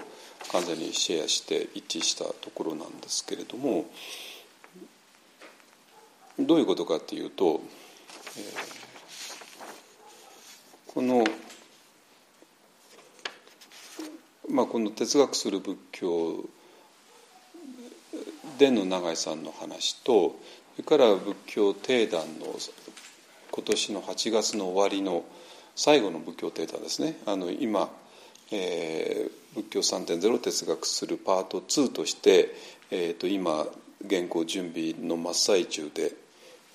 [0.51, 3.86] 完全にシェアして一致したところなんですけれども
[6.38, 7.61] どういうことかっていうと、
[8.36, 8.82] えー、
[10.95, 11.24] この、
[14.51, 16.45] まあ、この哲学する仏教
[18.59, 20.36] での永井さんの話と
[20.76, 22.47] それから仏教定談の
[23.51, 25.24] 今年の8月の終わりの
[25.74, 27.16] 最後の仏教データですね。
[27.26, 27.90] あの今、
[28.51, 32.55] えー、仏教3.0哲学するパート2として、
[32.90, 33.66] えーと、今
[34.09, 36.12] 原稿準備の真っ最中で、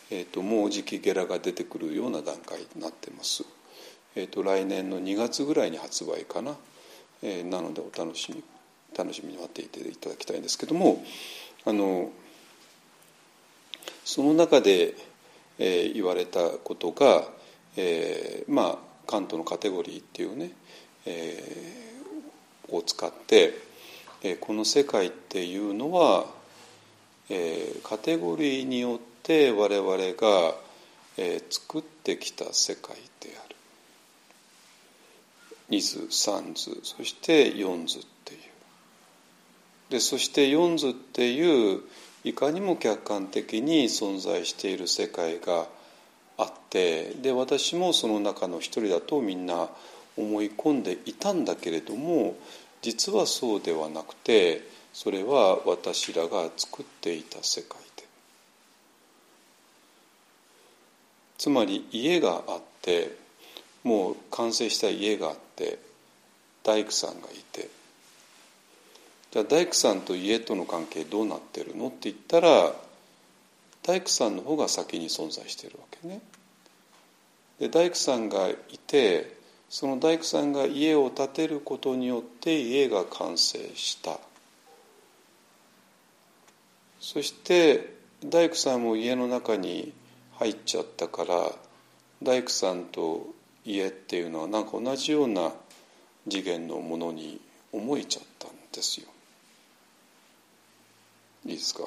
[0.09, 3.43] えーと、もうじきゲラが出てくるような段階になってます、
[4.19, 6.55] えーと、来年の2月ぐらいに発売かな、
[7.21, 8.43] えー、なのでお楽しみ
[8.97, 11.03] 楽しみに待っていていただきたいんですけども
[11.65, 12.09] あの
[14.03, 14.95] その中で、
[15.59, 17.25] えー、言われたことが、
[17.75, 20.49] えー、まあカントのカテゴリーっていうね、
[21.05, 23.53] えー、を使って、
[24.23, 26.25] えー、この世界っていうのは、
[27.29, 30.55] えー、カテゴリーによって我々が、
[31.17, 33.46] えー、作ってきた世界である。
[35.69, 38.39] 2図3図そして4図っていう。
[39.89, 41.81] でそして4図っていう
[42.23, 45.67] いかにも客観的に存在している世界が
[46.37, 49.69] あってで私もその中の一人だとみんな
[50.17, 52.35] 思い込んでいたんだけれども
[52.81, 54.61] 実はそうではなくて
[54.93, 58.03] それは私らが作っていた世界で。
[61.37, 63.15] つまり家があって
[63.87, 65.79] もう完成した家があって
[66.61, 67.69] 大工さんがいて
[69.31, 72.73] じゃあ大工さんと家との関係どうなってるのって言ったら
[73.83, 76.19] 大工さんの方が先に存在してるわけね。
[77.59, 79.37] で大工さんがいて
[79.69, 84.19] その大工さんが家を建てることによって家が完成した
[86.99, 87.95] そして
[88.25, 89.93] 大工さんも家の中に
[90.39, 91.51] 入っちゃったから
[92.21, 93.36] 大工さんと
[93.69, 95.51] 家っていうのはなんか同じような
[96.29, 97.41] 次元のものに
[97.73, 99.07] 思えちゃったんですよ。
[101.45, 101.83] いいですか？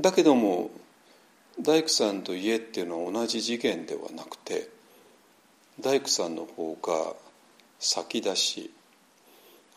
[0.00, 0.70] だけども
[1.60, 4.68] 大工さんと家っていうのは同じ次元ではなくて
[5.80, 7.14] 大工さんの方が
[7.78, 8.70] 先出し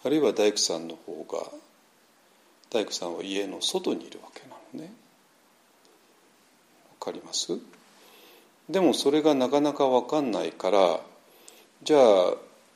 [0.04, 1.46] あるいは大工さんの方が
[2.70, 4.94] 大工さんは家の外にいるわけなのね。
[7.00, 7.58] わかります？
[8.70, 11.00] でもそれがなかなか分かんないから
[11.82, 12.34] じゃあ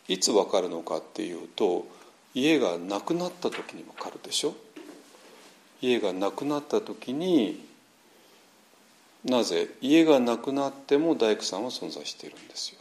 [0.07, 1.85] いつ分かるのかっていうと
[2.33, 4.55] 家がなくなった時に分かるでしょ？
[5.81, 7.63] 家がなくなった時に
[9.23, 9.69] なぜ？
[9.81, 12.79] 家がなくなっても大工さんは存在しているんですよ。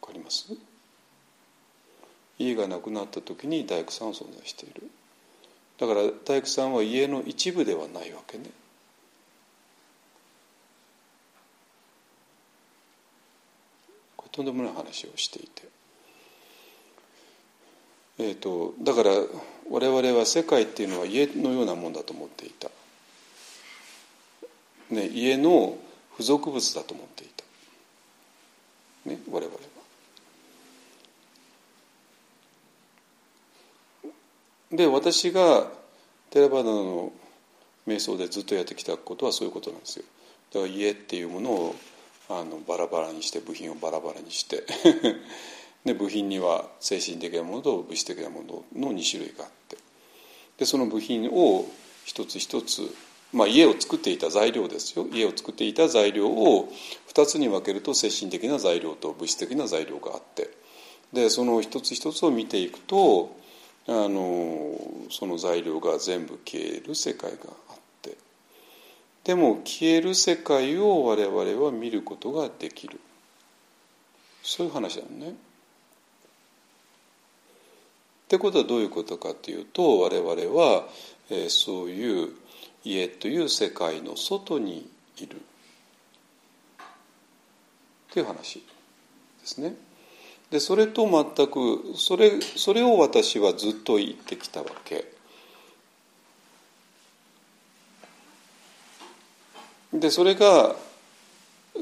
[0.00, 0.46] わかります？
[2.38, 4.88] 家がなくなった時に大工さんは存在している。
[5.78, 8.44] だから大工さんは家の一部ではないわけね。
[14.36, 15.62] とんでもない話をしていて。
[18.18, 19.10] えーと、だから
[19.70, 22.68] 我々は世界っていうのは家のようなもんだと思っていた、
[24.90, 25.76] ね、家の
[26.12, 27.28] 付属物だと思ってい
[29.04, 29.58] た、ね、我々
[34.72, 35.66] で私が
[36.30, 37.12] テラバダの
[37.86, 40.04] 瞑想でずっとやってきたことはそういうことなんですよ。
[40.52, 41.74] だから家っていうものを
[42.28, 44.64] あのバラバラにして部品をバラバラにして。
[45.84, 49.78] で部品には精神的なものと物質的なものの2種類があって。
[50.58, 51.64] でその部品を
[52.04, 52.92] 一つ一つ、
[53.32, 55.06] まあ、家を作っていた材料ですよ。
[55.12, 56.72] 家を作っていた材料を
[57.14, 60.50] 2つに分けると精神的な材料と物質的な材料があって。
[61.12, 63.36] でその一つ一つを見ていくと
[63.88, 64.76] あの
[65.10, 67.38] その材料が全部消える世界が
[67.68, 68.16] あって
[69.24, 72.98] でも消える世界を我々は見ることができる
[74.42, 75.30] そういう話なのね。
[75.30, 75.32] っ
[78.28, 80.28] てことはどういうことかというと我々
[80.60, 80.88] は、
[81.30, 82.30] えー、そういう
[82.82, 85.38] 家という世界の外にいるっ
[88.10, 88.64] ていう話
[89.40, 89.76] ですね。
[90.50, 95.04] でそれと全くそれそれを私はずっと言ってきたわけ。
[99.92, 100.76] でそれが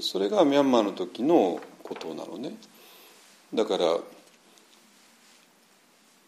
[0.01, 2.53] それがミャンマーの時のことなのね。
[3.53, 3.99] だから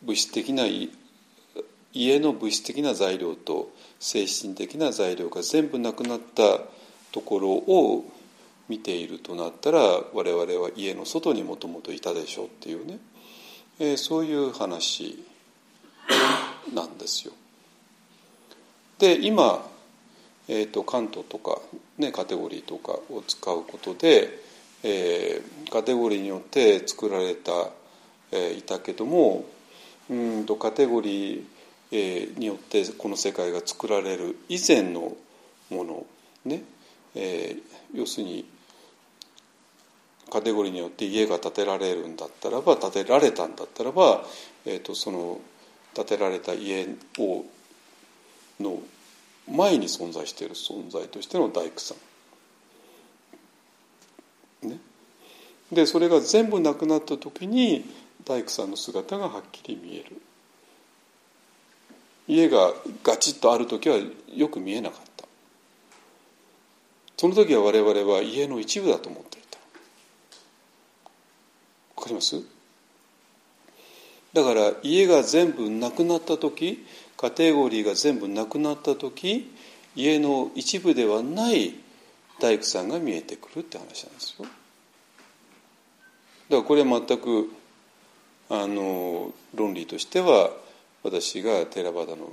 [0.02, 0.64] 物質的な
[1.92, 6.60] 家の物質的な材料と精神的な材料が全部なくなった
[7.12, 8.04] ところを
[8.68, 12.98] 見ているとなったら我々は家の外にもともといたでしょうっていうね、
[13.78, 15.24] えー、そういう話
[16.74, 17.32] なんですよ。
[18.98, 19.66] で今、
[20.48, 21.60] えーと、関東とか、
[21.98, 24.42] ね、カテゴリーとかを使うことで、
[24.82, 27.52] えー、カテゴリーによって作られた、
[28.32, 29.44] えー、いたけども
[30.08, 31.44] うんとカテゴリー、
[31.90, 35.12] えー、によってこの世界が作られる以前の
[35.70, 36.06] もの
[36.44, 36.62] ね、
[37.14, 38.46] えー、要するに
[40.30, 44.24] カテゴリーによって家が建てられるんだったらば建てられたんだったらば、
[44.64, 45.40] えーと、その
[45.94, 46.86] 建てられた家
[47.18, 47.44] を
[48.60, 48.80] の
[49.48, 51.94] 前に存在している存在としての大工さ
[54.64, 54.68] ん。
[54.68, 54.78] ね、
[55.70, 57.84] でそれが全部なくなった時に
[58.24, 60.20] 大工さんの姿がはっきり見える。
[62.28, 62.72] 家が
[63.04, 63.98] ガチッとある時は
[64.34, 65.24] よく見えなかった。
[67.16, 69.42] その時は我々は家の一部だと思ってい
[71.96, 72.42] わかります？
[74.32, 76.84] だから家が全部なくなった時
[77.16, 79.50] カテゴリーが全部なくなった時
[79.94, 81.74] 家の一部ではない
[82.38, 84.50] 大工さんが見えてくるって話なんですよだか
[86.50, 87.50] らこれは全く
[88.50, 90.50] あの論理としては
[91.02, 92.28] 私がテラバダの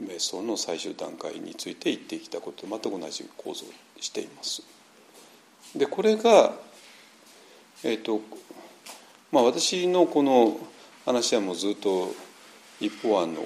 [0.00, 3.64] 瞑想の最終段階について言ってきたことと全く同じ構造
[4.00, 4.62] しています。
[5.76, 6.52] でこれが、
[7.82, 8.20] えーと
[9.32, 10.58] まあ、私のこの
[11.04, 12.14] 話はもうずっと
[12.80, 13.44] 一方案の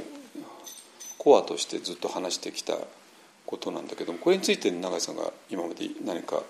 [1.16, 2.76] コアとしてずっと話してきた
[3.46, 6.42] ことなんだけどもこれについて永井さんが今まで何か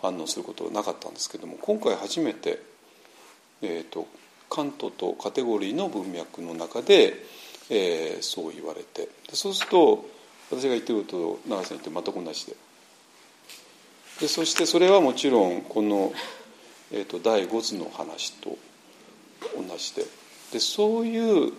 [0.00, 2.60] 反応することはなかったんですけども今回初めて、
[3.62, 4.06] えーと
[4.54, 7.14] カントとカテゴリーの文脈の中で、
[7.70, 10.08] えー、そう言われてそうすると
[10.50, 12.56] 私が言ってること長井さん言って全く同じで。
[14.20, 16.12] でそしてそれはもちろんこの、
[16.92, 18.56] えーと、第五図の話と
[19.56, 20.04] 同じで
[20.52, 21.52] でそういう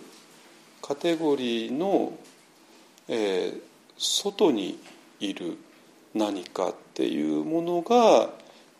[0.82, 2.16] カテゴリーの、
[3.08, 3.60] えー、
[3.98, 4.78] 外に
[5.20, 5.58] いる
[6.14, 8.30] 何かっていうものが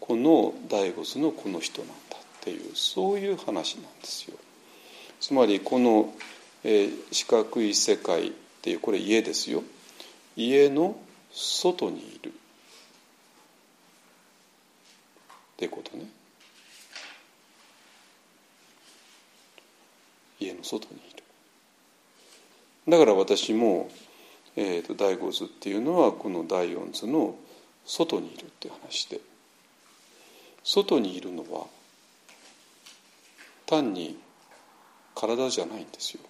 [0.01, 4.37] この第五図のこの人なんだっていうそういう話なんですよ。
[5.21, 6.15] つまりこの、
[6.63, 8.33] えー、四角い世界っ
[8.63, 9.63] ていうこれ家ですよ。
[10.37, 10.97] 家の
[11.33, 12.31] 外にいる。
[12.31, 12.33] っ
[15.57, 16.07] ていうことね。
[20.39, 21.23] 家の外にいる。
[22.89, 23.91] だから私も、
[24.55, 27.35] えーと、第五図っていうのはこの第四図の
[27.85, 29.21] 外にいるって話で。
[30.67, 31.67] 外にいるのは
[33.67, 34.19] 単に
[35.15, 36.21] 体じゃないんですよ。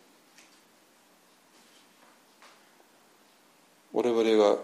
[3.94, 4.58] 我々が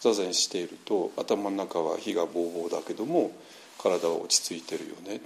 [0.00, 3.32] 座禅していると頭の中は火がぼうぼうだけども
[3.78, 5.22] 体は落ち着いてるよね。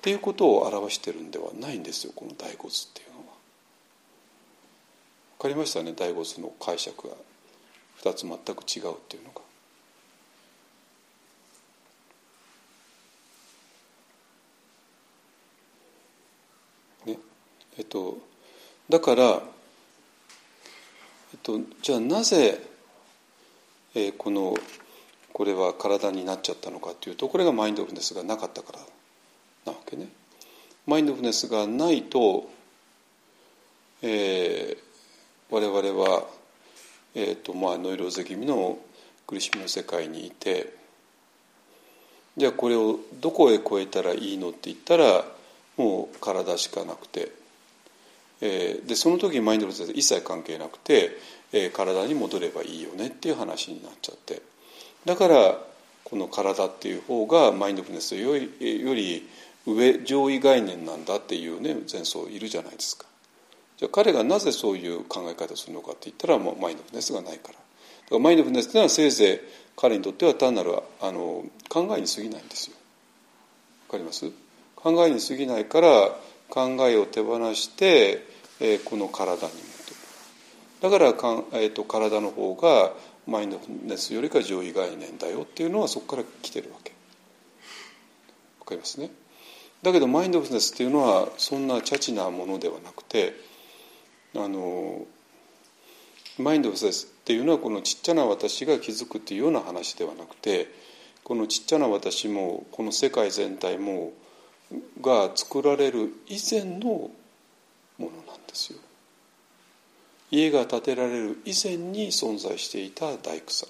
[0.00, 3.24] っていうことを表してるんではないんですよこの大骨っていうのは。
[5.38, 5.92] 分かりましたね？
[5.92, 7.14] 大骨の解釈が
[8.02, 9.42] 2つ全く違うっていうのが。
[17.78, 18.18] えっと、
[18.90, 19.36] だから、え
[21.36, 22.60] っと、じゃあなぜ、
[23.94, 24.54] えー、この
[25.32, 28.80] これは体になっちゃったのかというとこれがマインドフルネスがなかったから
[29.64, 30.08] なわけね。
[30.86, 32.48] マインドフネスがないと
[34.02, 36.24] えー、我々は、
[37.14, 38.78] えーとまあ、ノイローゼ気味の
[39.26, 40.72] 苦しみの世界にいて
[42.36, 45.24] じゃあこれをどこへ超えたらいいのって言ったら
[45.76, 47.30] もう体しかなくて、
[48.40, 51.10] えー、でその時マインドフルネス一切関係なくて、
[51.52, 54.40] えー、体に戻ればいいよねっていう話になっちゃって
[55.04, 55.58] だから
[56.04, 59.28] この体っていう方がマインドフルネスよりより
[59.66, 63.06] 上上位概念なんだっていうね前奏いるじゃないですか。
[63.78, 67.58] じゃあ彼がなぜそういう考え方をするのかって言ったらもうマインドフネスがないからだ。
[67.58, 67.60] か
[68.12, 69.40] らマインドフネスというのはせいぜい
[69.76, 72.76] 彼にとっては単なるあの考えに過ぎないんですよ。
[73.88, 74.30] わかります？
[74.76, 76.10] 考えに過ぎないから
[76.48, 78.26] 考えを手放して、
[78.60, 79.52] えー、この体に戻る。
[80.80, 82.92] だからか、えーと、体の方が
[83.26, 86.92] マインドフネスよりか上位概念だよっていうのはそこから来てるわけ。
[88.60, 89.10] わかりますね？
[89.82, 93.34] だけどマインドフルネスっていうのはそんなチャチなものではなくて
[94.36, 95.06] あの
[96.38, 100.68] マインドフルネスっていうのはこのちっちゃな私が気づくっていうような話ではなくて
[101.24, 104.12] このちっちゃな私もこの世界全体も
[105.00, 107.10] が作られる以前のも
[107.98, 108.78] のなんですよ。
[110.30, 113.68] 家が建てられる以前に存在していた大工さん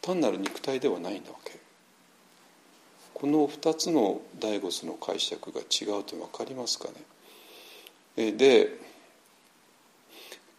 [0.00, 1.57] 単なる肉体ではないんだわけ
[3.20, 6.88] この2つの大仏の解釈が違うと分かりますか
[8.16, 8.32] ね？
[8.32, 8.68] で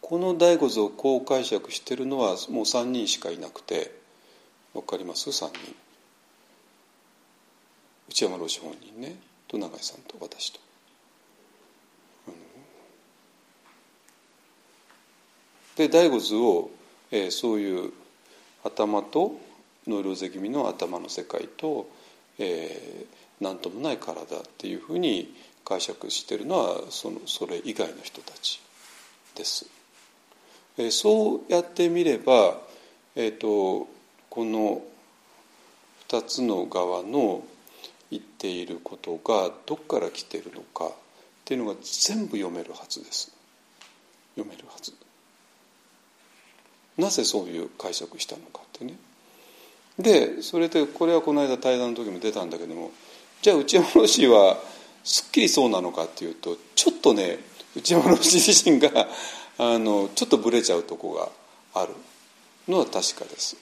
[0.00, 3.92] この醍醐図をこう解釈してるのはもう3人しかいなくて
[4.74, 5.74] 分かります？3人。
[8.08, 9.16] 内山老師本人ね。
[9.48, 10.60] と永井さんと私と。
[15.76, 16.70] で醍醐図を、
[17.10, 17.92] えー、そういう
[18.64, 19.40] 頭と
[19.86, 21.88] ノイローゼ気味の頭の世界と、
[22.40, 25.32] えー、何ともない体っていうふうに
[25.64, 28.60] 解釈してるのはそのそれ以外の人たち
[29.36, 29.66] です。
[30.78, 32.58] えそうやってみれば、
[33.14, 33.86] えーと、
[34.30, 34.82] この
[36.08, 37.44] 2つの側の
[38.10, 40.90] 言っていることがどこから来てるのかっ
[41.44, 43.32] ていうのが全部読めるはずです。
[44.36, 44.94] 読めるはず。
[46.96, 48.94] なぜそういう解釈したのかってね。
[49.98, 52.90] でそれでこれはこの間対談の時も出たんだけども
[53.42, 54.58] じゃあ内山老師は
[55.04, 57.38] すっきりそうなのかっていうとちょっとね
[57.76, 59.08] 内山老師自身が
[59.58, 61.30] あのちょっとブレちゃうとこが
[61.74, 61.94] ある
[62.68, 63.56] のは確かです。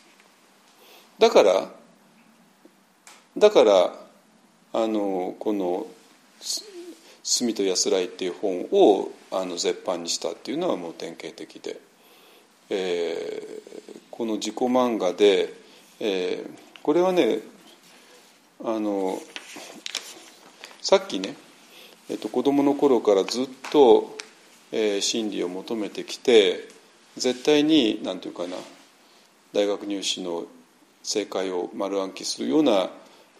[1.18, 1.70] だから
[3.36, 3.98] だから
[4.72, 5.86] あのこの
[7.24, 11.80] 「罪と安らい」っていう本をあの絶版にしたっていうのはもう典型的で、
[12.70, 15.52] えー、この自己漫画で、
[16.00, 17.40] えー、これはね
[18.64, 19.18] あの
[20.80, 21.34] さっきね、
[22.08, 24.18] えっと、子供の頃からずっと
[24.70, 26.68] えー、真理を求めてきて
[27.16, 28.60] 絶対に何て言うかな
[29.52, 30.44] 大学入試の
[31.02, 32.90] 正解を丸暗記するような、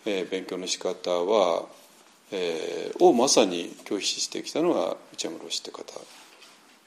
[0.06, 1.66] えー、勉強の仕方は、
[2.32, 5.84] えー、をまさに拒否してきたのが内山老師って方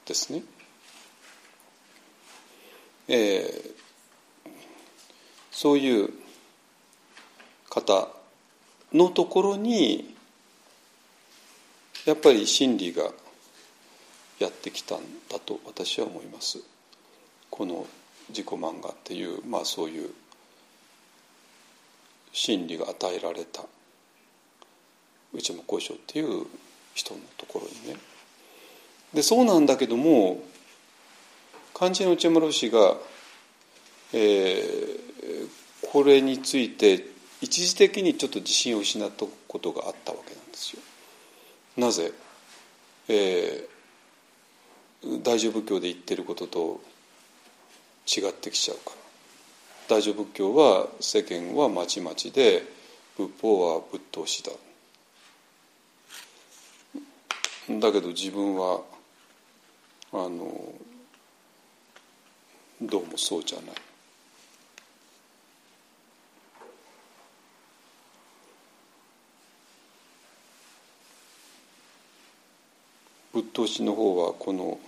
[0.06, 0.42] ですね。
[3.08, 3.81] えー、
[5.52, 6.10] そういう
[7.68, 8.08] 方
[8.92, 10.14] のところに
[12.04, 13.04] やっぱり真理が
[14.38, 14.98] やってきたん
[15.30, 16.58] だと私は思います。
[17.48, 17.86] この
[18.30, 20.10] 自己漫画っていうまあそういう
[22.32, 23.62] 真理が与えられた
[25.32, 26.46] 内山交渉っていう
[26.94, 28.00] 人のところにね。
[29.14, 30.42] でそうなんだけども
[31.74, 32.96] 漢字の内山老師が、
[34.12, 35.11] えー、
[35.82, 37.06] これについて
[37.40, 40.82] 一時的にちょっと自信を失ったことがあったわけなんですよ。
[41.76, 42.12] なぜ、
[43.08, 43.68] え
[45.24, 46.80] 大乗仏教で言ってることと
[48.06, 48.92] 違ってきちゃうか。
[49.88, 52.64] 大乗仏教は世間はまちまちで
[53.16, 54.52] 仏法は仏道師だ。
[57.80, 58.80] だけど自分は
[60.12, 60.72] あの
[62.80, 63.91] どうもそうじゃない。
[73.32, 74.78] 仏道師の方はこの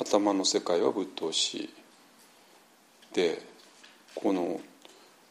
[0.00, 1.72] 頭の世界は仏道師
[3.12, 3.40] で
[4.14, 4.60] この、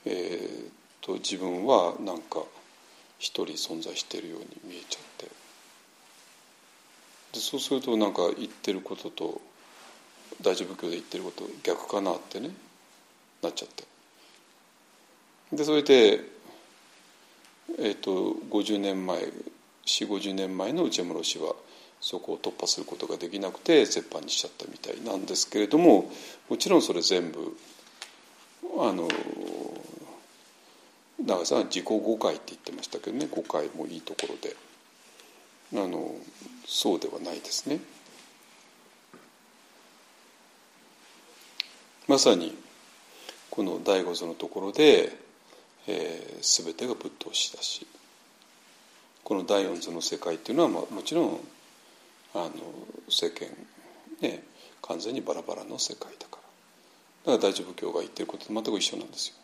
[0.06, 2.44] えーと、自分はなんか
[3.18, 5.26] 一人存在しているように見えちゃって。
[7.34, 9.42] でそうするとなんか言ってることと
[10.42, 12.50] 大乗仏教で言ってること逆かなってね
[13.44, 13.84] なっちゃって。
[15.56, 16.22] でそれで、
[17.80, 19.24] えーと、50年前
[19.86, 21.54] 4 5 0年前の内山老師は
[22.02, 26.10] そこを突破することができなくて折半にしちゃったみたいなんですけれども
[26.50, 27.58] もちろんそれ全部
[28.80, 29.08] あの
[31.26, 34.56] 長さんは自己誤解って言ってましたけどね誤解もいいところで
[35.74, 36.16] あの
[36.66, 37.80] そうではないですね。
[42.08, 42.58] まさに
[43.52, 45.16] この第五図のところで、
[45.86, 47.86] えー、全てがぶっ通しだし
[49.24, 51.40] この第四図の世界っていうのは、まあ、もちろん
[52.34, 52.52] あの
[53.10, 53.48] 世間
[54.22, 54.44] ね
[54.82, 56.40] 完全にバラバラの世界だか
[57.26, 57.34] ら。
[57.34, 59.36] だから大乗仏教が言ってることと全く一緒なんですよ。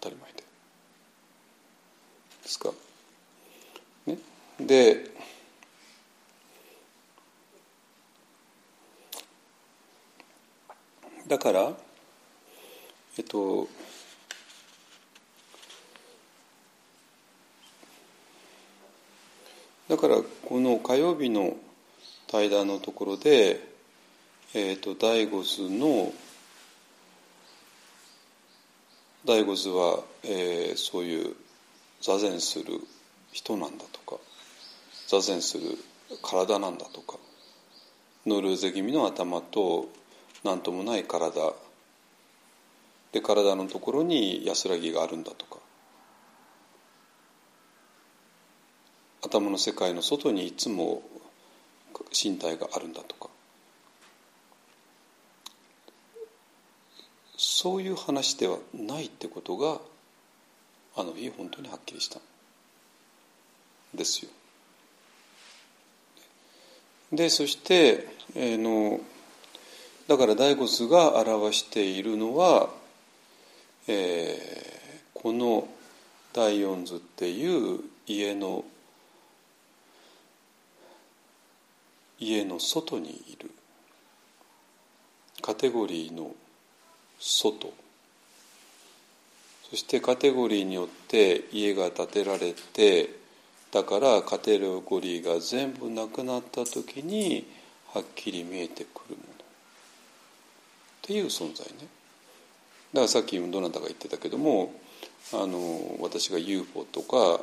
[0.00, 0.38] 当たり前で。
[2.42, 2.72] ですか。
[4.06, 4.18] ね。
[4.60, 5.10] で
[11.28, 11.72] だから
[13.16, 13.68] えっと
[19.92, 20.16] だから
[20.48, 21.54] この火曜日の
[22.26, 23.60] 対談のところで、
[24.54, 26.14] えーと、第五図の
[29.26, 31.36] 第五図は、えー、そういう
[32.00, 32.80] 座禅する
[33.32, 34.18] 人なんだとか
[35.08, 35.64] 座禅する
[36.22, 37.18] 体なんだとか
[38.24, 39.90] ノルーゼ気味の頭と
[40.42, 41.52] 何ともない体。
[43.12, 45.61] で体のところに安らぎがあるんだとか。
[49.22, 51.02] 頭の世界の外にいつも
[52.12, 53.28] 身体があるんだとか
[57.36, 59.80] そういう話ではないってことが
[60.96, 62.22] あの日本当にはっきりしたん
[63.94, 64.30] ですよ。
[67.12, 69.00] でそして、えー、の
[70.08, 72.70] だから大仏が表しているのは、
[73.86, 75.68] えー、この
[76.32, 78.64] 第四図っていう家の
[82.22, 83.50] 家の外にいる。
[85.42, 86.30] カテゴリーの
[87.18, 87.72] 外。
[89.68, 93.08] そしてカテゴリーによって家が建てられて
[93.72, 97.46] だからカテゴリーが全部なくなった時に
[97.92, 99.32] はっきり見えてくるもの。
[99.32, 99.36] っ
[101.02, 101.88] ていう存在ね。
[102.92, 104.74] だからさっきどなたが言ってたけども
[105.32, 107.42] あの私が UFO とか、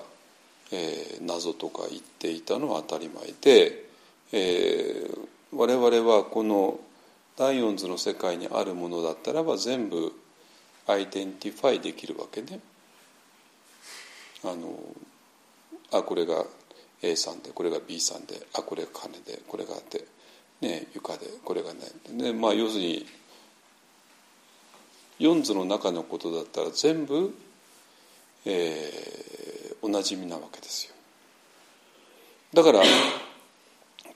[0.72, 3.89] えー、謎とか言っていたのは当たり前で
[4.32, 6.80] えー、我々はこの
[7.38, 10.12] 第四図の世界にあるものだったらば全部
[10.88, 12.60] identify できるわけね。
[14.44, 14.78] あの
[15.92, 16.46] あこれが
[17.02, 20.06] A さんでこれが B さんであこれが金でこれがで、
[20.62, 21.80] ね、床でこれがね
[22.12, 23.06] で、まあ、要するに
[25.18, 27.34] 四図の中のことだったら全部、
[28.46, 30.94] えー、おなじみなわけですよ。
[32.54, 32.82] だから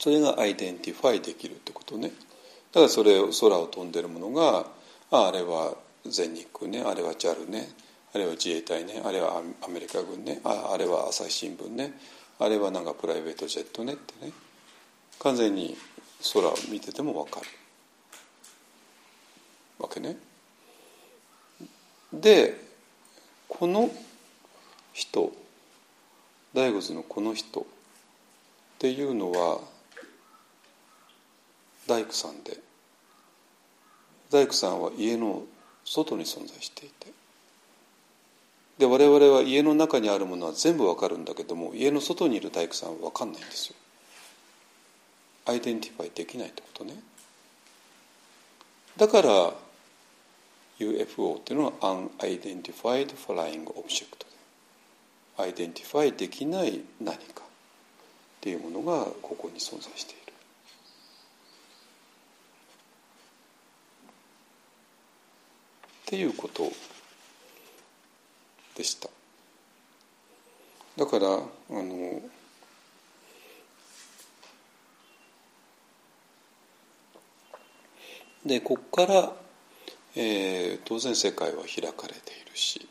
[0.03, 2.09] それが identify できるってことね。
[2.09, 4.65] だからそれを空を飛んでるものが
[5.11, 6.83] ああれは全日空ね。
[6.85, 7.69] あれは JAL ね。
[8.13, 9.01] あれは自衛隊ね。
[9.05, 10.41] あれはアメリカ軍ね。
[10.43, 11.93] ああれは朝日新聞ね。
[12.37, 14.33] あれはなんかプライベートジェットねってね。
[15.19, 15.77] 完全に
[16.33, 17.45] 空を見てても分かる。
[19.79, 20.17] わけね。
[22.11, 22.59] で
[23.47, 23.89] この
[24.91, 25.31] 人
[26.53, 27.63] 大仏のこの人っ
[28.79, 29.71] ていうのは
[31.87, 32.59] 大工さんで。
[34.31, 35.43] 大工さんは家の
[35.85, 37.11] 外に存在していて。
[38.77, 43.75] で我々は家の中にあるものは全部わかるんだけども家の外にいる大工さんは分かんないんですよ。
[45.45, 46.95] identify できないってことね。
[48.97, 49.53] だから
[50.79, 54.25] UFO っていうのは Unidentified Flying Object
[55.37, 57.45] identify できない何かっ
[58.41, 60.22] ていうものがここに存在している。
[66.13, 66.71] ていうこと
[68.77, 69.09] でした
[70.95, 71.39] だからあ
[71.71, 72.21] の
[78.45, 79.33] でここから、
[80.15, 82.87] えー、当然世界は開かれているし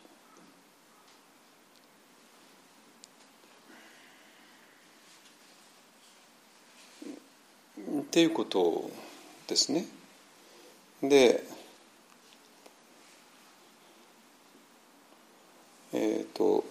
[8.00, 8.90] っていうこと
[9.46, 9.84] ですね。
[11.02, 11.61] で
[15.92, 16.64] えっ、ー、と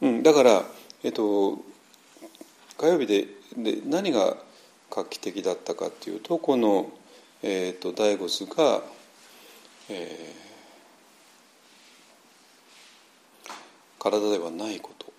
[0.00, 0.64] うん、だから、
[1.04, 1.62] えっ、ー、と、
[2.76, 4.36] 火曜日でで何が
[4.90, 6.90] 画期的だったかっていうとこの、
[7.42, 8.82] えーと、第五図が、
[9.88, 13.50] えー、
[13.98, 15.10] 体ではないことっ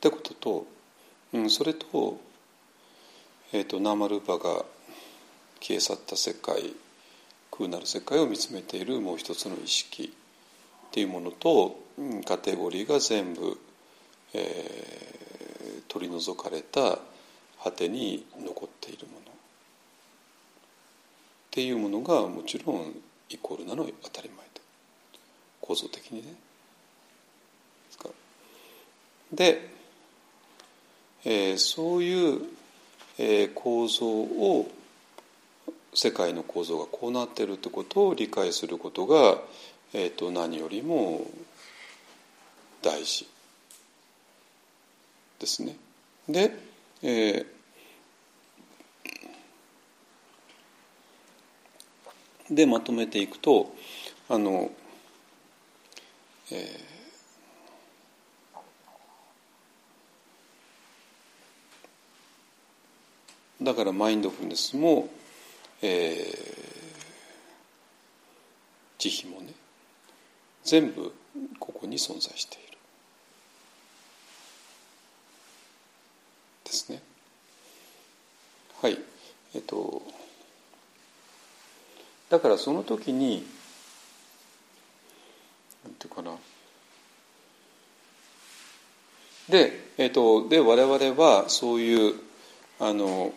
[0.00, 0.18] てこ
[0.48, 0.66] と、
[1.34, 2.18] うん、それと,、
[3.52, 4.64] えーと、ナーマルーパが
[5.60, 6.72] 消え去った世界
[7.50, 13.58] 空なる世界を見つめているもう一つの意識っていうものと、うん、カテゴリーが全部、
[14.32, 16.98] えー、取り除かれた
[17.62, 19.18] 果てに残っているもの。
[19.18, 19.24] っ
[21.50, 22.94] ていうものがもちろん
[23.28, 24.60] イコールなのは当たり前で
[25.60, 26.34] 構造的にね。
[29.32, 29.77] で、
[31.24, 32.42] えー、そういう、
[33.18, 34.70] えー、構造を
[35.94, 39.38] 世界の構造がこうなっているってことを理解することが、
[39.92, 41.26] えーと、何よりも
[42.82, 43.26] 大事
[45.40, 45.76] ですね。
[46.28, 46.52] で、
[47.02, 53.74] えー、でまとめていくと
[54.28, 54.70] あの、
[56.50, 56.97] えー、
[63.68, 65.10] だからマインドフルネスも、
[65.82, 66.32] えー、
[68.98, 69.52] 慈悲もね
[70.64, 71.12] 全部
[71.58, 72.78] ここに存在している。
[76.64, 77.02] ですね。
[78.80, 78.98] はい。
[79.54, 80.00] えっと
[82.30, 83.46] だからその時に
[85.84, 86.30] なんていうかな。
[89.50, 92.14] で,、えっと、で我々はそういう
[92.80, 93.34] あの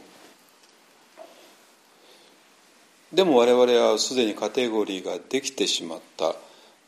[3.13, 6.35] でも我々はすでにカテゴリーができてしまった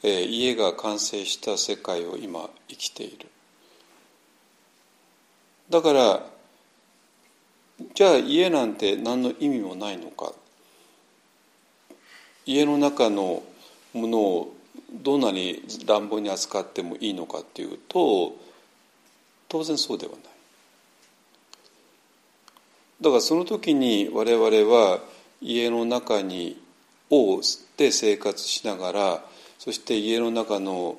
[0.06, 3.28] えー、家が完成した世界を今生きている。
[5.70, 6.26] だから
[7.96, 10.34] じゃあ家なんて何の意味もないのか。
[12.46, 13.42] 家の中の
[13.94, 14.54] ものを
[14.92, 18.36] どんなに乱暴に扱ってもいいのかっていうと
[19.48, 20.22] 当然そうではない。
[23.00, 25.00] だからその時に我々は
[25.44, 26.60] 家の中に
[27.10, 27.42] を
[27.78, 29.26] で生活しながら
[29.60, 30.96] そして家の中の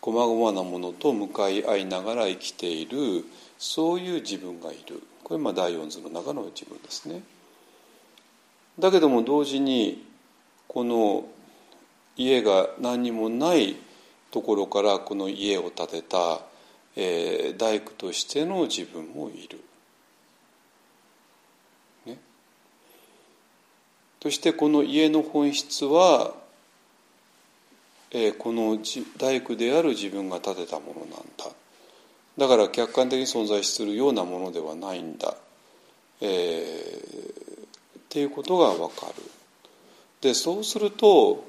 [0.00, 3.24] こまごまなものと向かい合いながら生きている
[3.58, 7.22] そういう自分がいるこれまあ第四図の中の自分ですね。
[8.78, 10.04] だけども同時に
[10.68, 11.24] この
[12.16, 13.76] 家が何にもない
[14.30, 16.40] ところからこの家を建てた、
[16.96, 19.60] えー、大工としての自分もいる。
[24.24, 26.34] そしてこの家の本質は
[28.16, 28.78] えー、この
[29.18, 31.46] 大工である自分が建てたものなんだ
[32.38, 35.34] だから客観的に存在するようなものではないんだ、
[36.20, 39.14] えー、っていうことが分かる。
[40.20, 41.44] でそうすると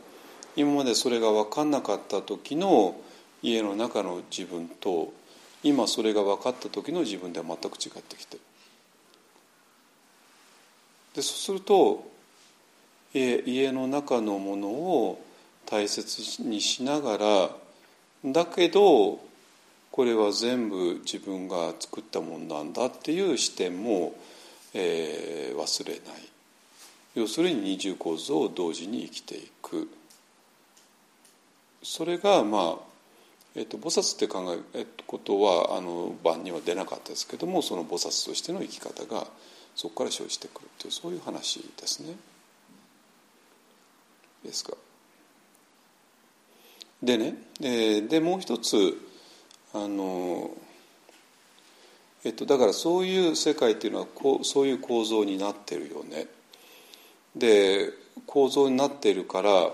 [0.56, 2.96] 今までそれが分かんなかった時の
[3.42, 5.14] 家の中の自分と
[5.64, 8.42] 今それが分かった時の自分では全く違ってきてる。
[11.16, 12.15] でそうすると、
[13.20, 15.26] 家の中のものを
[15.66, 17.50] 大切にしながら
[18.26, 19.20] だけど
[19.92, 24.14] これは全部自分が作ったものなんだっていう視点も、
[24.74, 26.02] えー、忘れない
[27.16, 29.88] 要するに二重構造を同時に生きていく
[31.82, 32.76] それがまあ、
[33.56, 34.44] えーと、菩薩って考
[34.74, 39.28] えることはあの盤には出なかったですけどもその菩薩としての生き方が
[39.76, 42.16] そこから生じてくるというそういう話ですね。
[44.46, 44.74] ですか。
[47.04, 48.98] でね、えー、でもう一つ
[49.74, 50.52] あの、
[52.24, 56.28] えっと、だからそういう世界っていうのはこうそういう構造になってるよね。
[57.36, 57.92] で
[58.26, 59.72] 構造になってるから、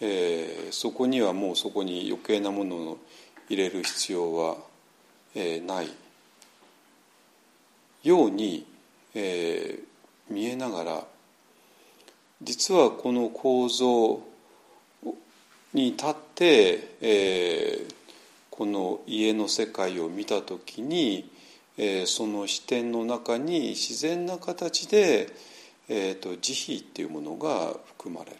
[0.00, 2.98] えー、そこにはもうそこに余計なものを
[3.48, 4.56] 入れる必要は、
[5.34, 5.88] えー、ない
[8.02, 8.66] ように、
[9.14, 11.04] えー、見えながら
[12.42, 14.20] 実はこの構造
[15.72, 17.94] に立って、えー、
[18.50, 21.30] この家の世界を見た時に、
[21.76, 25.28] えー、その視点の中に自然な形で、
[25.88, 28.36] えーと、慈悲っていうものが含まれる。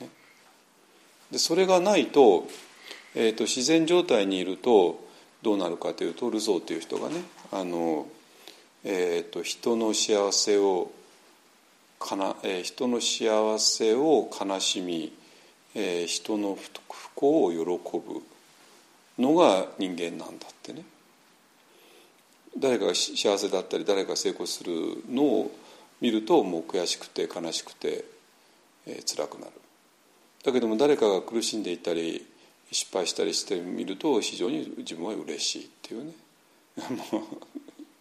[0.00, 0.08] ね、
[1.30, 2.46] でそれがないと,、
[3.14, 5.02] えーと、自然状態にいると
[5.42, 7.22] どうなるかというとルゾーという人がね
[7.52, 8.06] あの、
[8.82, 10.90] えーと人の幸せを
[12.04, 15.10] かな、えー、人の幸せを悲しみ、
[15.74, 18.22] えー、人の不幸を喜ぶ
[19.18, 20.84] のが人間なんだってね。
[22.58, 24.72] 誰かが幸せだったり誰かが成功する
[25.10, 25.50] のを
[26.00, 28.04] 見るともう悔しくて悲しくて、
[28.86, 29.52] えー、辛くなる。
[30.44, 32.26] だけども誰かが苦しんでいたり
[32.70, 36.12] 失敗したりしてみると非常に自分は嬉しいっていうね。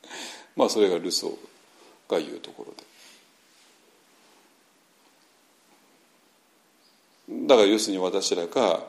[0.57, 2.92] まあそれがルソーが言うところで。
[7.29, 8.85] だから要するに私らが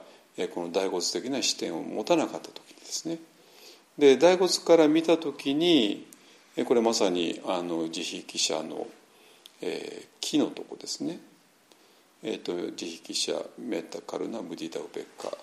[0.53, 3.19] この大骨的な視点を持たなかった時にですね。
[3.97, 6.07] で大骨から見た時に
[6.67, 8.87] これまさにあの自費記者の、
[9.61, 11.21] えー、木のとこですね、
[12.23, 15.37] えーと、自費記者メッタカルナムディタウベッカ。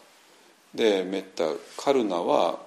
[0.74, 1.44] でメッタ
[1.82, 2.60] カルナは、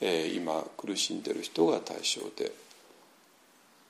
[0.00, 2.52] えー、今苦しんでる人が対象で、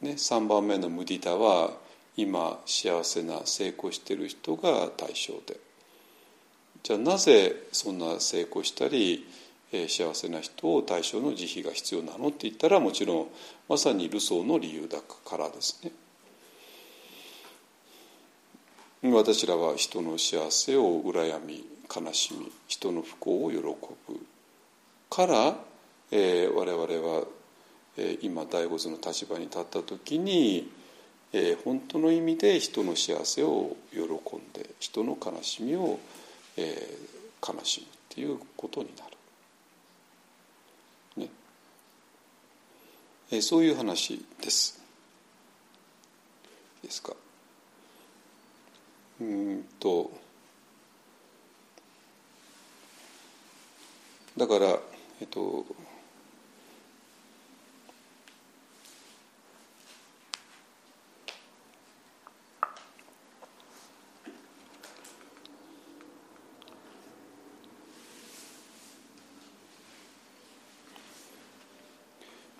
[0.02, 1.70] ね、3番目のムディタは
[2.16, 5.58] 今幸せな成功してる人が対象で。
[6.84, 9.26] じゃあなぜそんな成功したり
[9.76, 13.26] え幸せな人を対象の慈悲が必要なのって言ったらもちろん
[13.68, 15.90] まさにルソーの理由だからですね。
[19.10, 23.64] 私らは人の幸せを羨み悲しみ人の不幸を喜ぶ
[25.10, 25.56] から、
[26.10, 26.82] えー、我々
[27.16, 27.24] は、
[27.98, 30.70] えー、今第五図の立場に立った時に、
[31.34, 34.08] えー、本当の意味で人の幸せを喜ん
[34.54, 35.98] で人の悲しみを、
[36.56, 39.04] えー、悲しむっていうことにな
[41.16, 41.24] る。
[41.24, 41.30] ね
[43.30, 44.80] えそういう話です。
[46.82, 47.14] ですか？
[49.20, 50.10] うんと
[54.36, 54.66] だから
[55.20, 55.64] えっと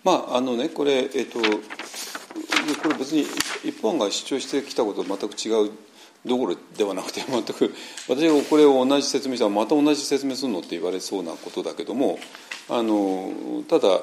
[0.05, 3.23] まああのねこれえっとこれ別に
[3.65, 5.73] 一本が主張してきたことと全く違う
[6.25, 7.75] どころではなくて全く
[8.09, 12.19] 私がこれを同じ説明したらまた同じ説明するのって言われそうなことだけども
[12.71, 14.01] あのただ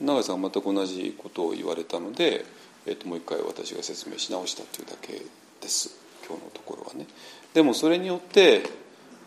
[0.00, 2.44] 永井さんが全く同じことを言われたので、
[2.86, 5.12] えっと、もう一回私が説明し直したというだけ
[5.60, 7.06] です今日のところはね。
[7.52, 8.62] でもそれによって、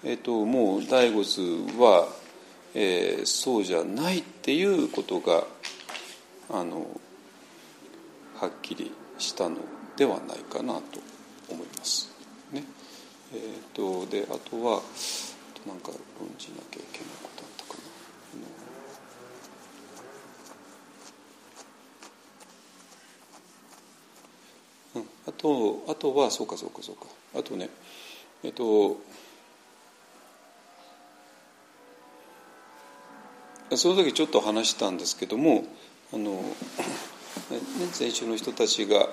[0.04, 1.42] えっと、もう第五図
[1.78, 2.08] は
[2.74, 5.46] えー、そうじゃないっていうことが
[6.50, 6.88] あの
[8.40, 9.58] はっきりしたの
[9.98, 10.82] ではないかなと
[11.50, 12.10] 思います。
[12.52, 12.64] ね
[13.34, 14.82] えーと、であとは
[15.66, 17.78] 何か論じなきゃいけないことあったか
[24.96, 25.02] な。
[25.02, 27.04] うん、あとあとはそうかそうかそうか
[27.38, 27.70] あとね
[28.44, 28.98] えっ、と
[33.78, 35.64] その時ちょっと話したんですけども
[36.14, 36.42] あの、ね、
[37.98, 39.08] 前週の人たちが、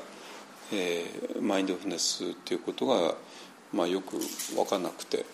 [0.73, 3.15] えー、マインドフネスっていうことが、
[3.73, 4.17] まあ、よく
[4.55, 5.25] 分かんなくて。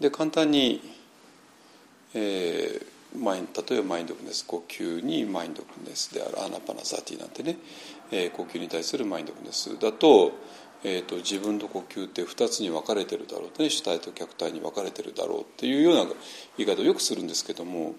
[0.00, 0.82] で簡単に、
[2.14, 7.56] えー、マイン例えばマインドフルネス呼吸にマインドフルネスであるアナパナサティなんてね、
[8.10, 10.32] えー、呼吸に対するマインドフルネスだと
[10.86, 13.62] えーと、自分の呼吸って2つに分かれてるだろう。
[13.62, 16.12] ね主体と客体に分かれてるだろうっていうような
[16.58, 17.94] 言い方をよくするんですけども。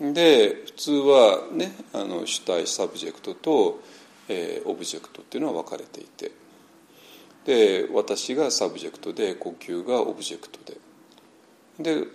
[0.00, 3.80] で普通はねあの主体 subject と、
[4.28, 6.30] えー、 object っていうのは分かれていて。
[7.44, 10.78] で私が subject で呼吸が object で。
[11.98, 12.06] で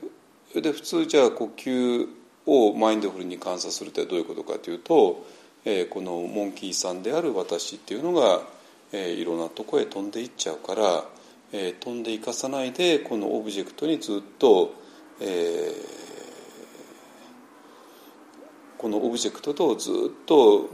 [0.61, 2.07] で普通じゃあ呼吸
[2.45, 5.25] をマインドフルに観察するってどういうことかというと、
[5.65, 8.41] えー、このモンキーさんである私っていうのが
[8.93, 11.05] えー、いろんなとこへ飛んでいっちゃうから、
[11.53, 14.73] えー、飛んでいかさないでこの object にずっと、
[15.19, 15.71] えー、
[18.77, 19.93] この object とずっ
[20.25, 20.69] と、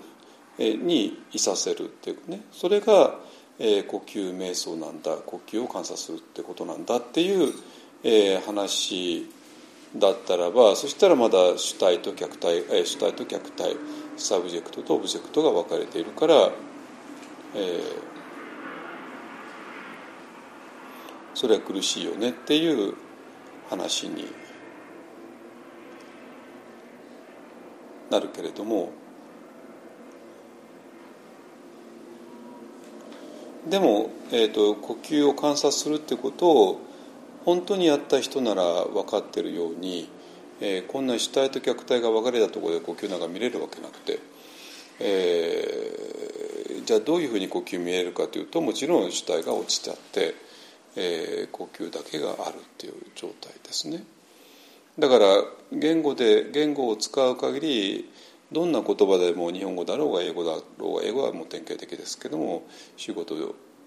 [0.57, 2.41] えー、にいさせるっていうね。
[2.51, 3.15] それが、
[3.59, 7.53] えー、呼吸瞑想なんだ呼吸を観察するってことなんだっていう、
[8.03, 9.29] えー、話
[9.95, 13.75] だったらばそしたらまだ主体と客体、えー、主体と客体
[14.17, 16.51] subject と object が分かれているから
[17.55, 18.06] えー、
[21.37, 22.95] それは苦しいよねっていう
[23.69, 24.25] 話に
[28.09, 28.89] なるけれども
[33.69, 36.81] でも、えーと、呼吸を観察するってことを
[37.45, 40.09] 本当にやった人なら分かってるように、
[40.59, 44.19] えー、こんな主体と客体が分かれたところで呼吸なんか見れるわけなくて、
[44.99, 45.91] え
[46.83, 50.46] じゃあどういうふうに呼吸見えるかというともちろん主体が落ちちゃって、
[50.97, 54.03] えー、呼吸だけがあるっていう状態ですね。
[54.99, 55.27] だから
[55.71, 58.09] 言語で言語を使う限り、
[58.51, 62.65] どんな言葉でも日本語だろうが英語だろうが英語はもう典型的ですけども
[62.95, 63.35] 主語と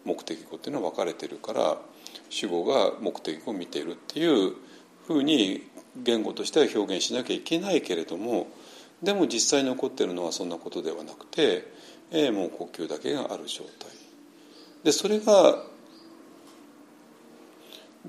[0.04, 1.78] 目的語っていうのは分かれてるから
[2.28, 4.52] 主語が目的語を見ているっていう
[5.06, 5.66] ふうに
[5.96, 8.48] 言語としては表現しなきゃいけないけれども
[9.02, 11.64] でも実際に起こってるのはそんなことではなくて、
[12.10, 13.90] えー、もう呼吸だけがある状態
[14.84, 15.64] でそれが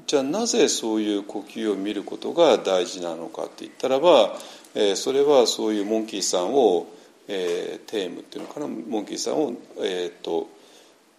[0.08, 4.38] じゃあなぜそういう呼吸を見ることが大事なのかって言ったらば、
[4.74, 6.88] えー、それはそういうモンキーさんを、
[7.28, 10.48] えー、テームっていうのかなモンキーさんを、えーと、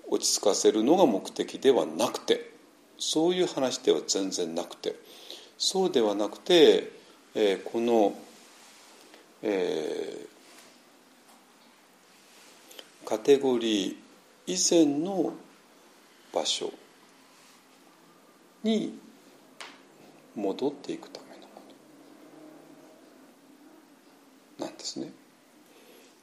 [0.09, 2.51] 落ち着かせるのが目的ではなくて
[2.99, 4.95] そういう話では全然なくて
[5.59, 6.93] そうではなくて、
[7.35, 8.15] えー、この、
[9.43, 13.97] えー、カテゴリー
[14.47, 15.35] 以前の
[16.33, 16.73] 場所
[18.63, 18.99] に
[20.35, 21.47] 戻っていくためのも
[24.59, 25.13] のなんですね。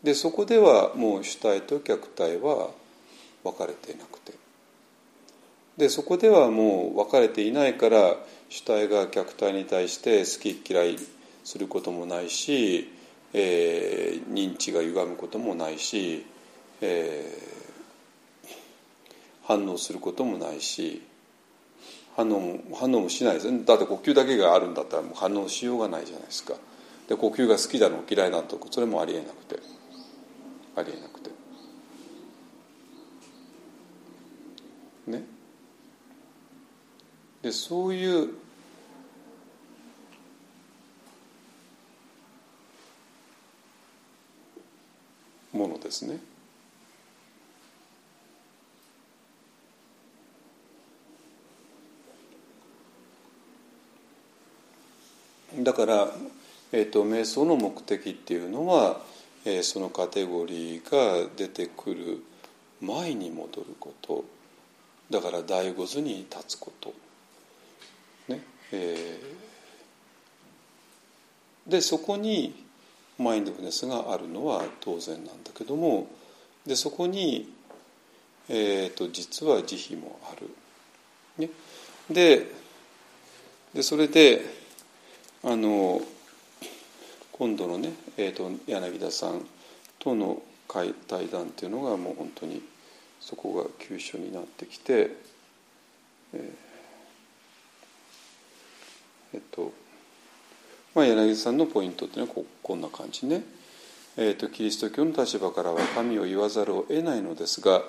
[0.03, 2.69] でそこではもう主体と客体は
[3.43, 4.33] 分かれていなくて
[5.77, 8.15] でそこではもう分かれていないから
[8.49, 10.97] 主体が客体に対して好き嫌い
[11.43, 12.91] することもないし、
[13.33, 16.25] えー、認知が歪むこともないし、
[16.81, 18.47] えー、
[19.43, 21.01] 反応することもないし
[22.19, 23.63] 反応も反応もしないですね。
[23.63, 26.53] だって呼吸だけがあるんだったらもう反応しようがないじゃないですか。
[27.07, 29.57] で呼吸が好きだの嫌いだとそれもありえなくて。
[30.75, 31.29] ありえなくて。
[35.07, 35.23] ね。
[37.41, 38.33] でそういう
[45.53, 46.19] ものですね。
[55.63, 56.07] だから、
[56.71, 59.01] えーと、瞑想の目的っていうのは、
[59.45, 62.23] えー、そのカテゴリーが出てくる
[62.81, 64.23] 前に戻ること。
[65.09, 66.93] だから第五図に立つこと、
[68.27, 68.43] ね。
[68.71, 72.63] えー、でそこに
[73.17, 76.07] マインドフネスがあるのは当然なんだけども
[76.65, 77.51] でそこに、
[78.47, 80.49] えーと、実は慈悲もある。
[81.37, 81.49] ね、
[82.09, 82.51] で
[83.73, 84.58] でそれで
[85.43, 86.01] あの
[87.31, 89.45] 今度のね、えーと、柳田さん
[89.97, 90.93] との対
[91.31, 92.61] 談っていうのがもう本当に
[93.21, 95.11] そこが急所になってきて、
[96.33, 99.71] えー、えっと
[100.93, 103.43] まあ、柳田さんのポイントっていうのはここんな感じね。
[104.17, 107.83] えーと、キリスト教の立場からは神を言わざるを得ないのですが、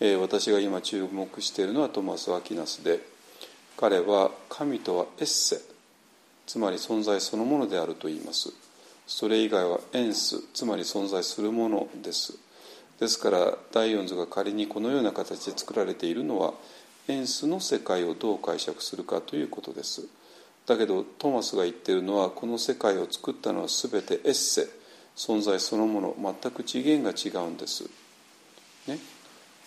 [0.00, 2.98] えー、私が今注目しているのはトマス・アキナスで
[3.76, 5.77] 彼は神とはエッセ
[6.48, 8.52] つまり存在そのものであると言います。
[9.06, 12.38] それ以外はエンスつまり存在するものです。
[12.98, 16.54] ですから第四図が仮にこのような形で作られているのは
[17.06, 20.06] エンスの世界をどう解釈するかということです。
[20.66, 24.68] だけどトーマスが言っているのはこの世界を作ったのは全てエッセ
[25.16, 27.84] 存在そのもの全く次元が違うんです、
[28.86, 28.98] ね。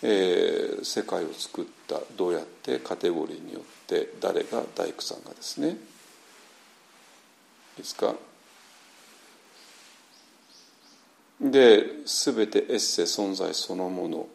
[0.02, 5.76] えー、世界を作ったどうやってカテゴリーによって誰が大工さんがですね。
[7.76, 8.14] ですか？
[11.40, 14.26] で全てエッセ存在そのもの。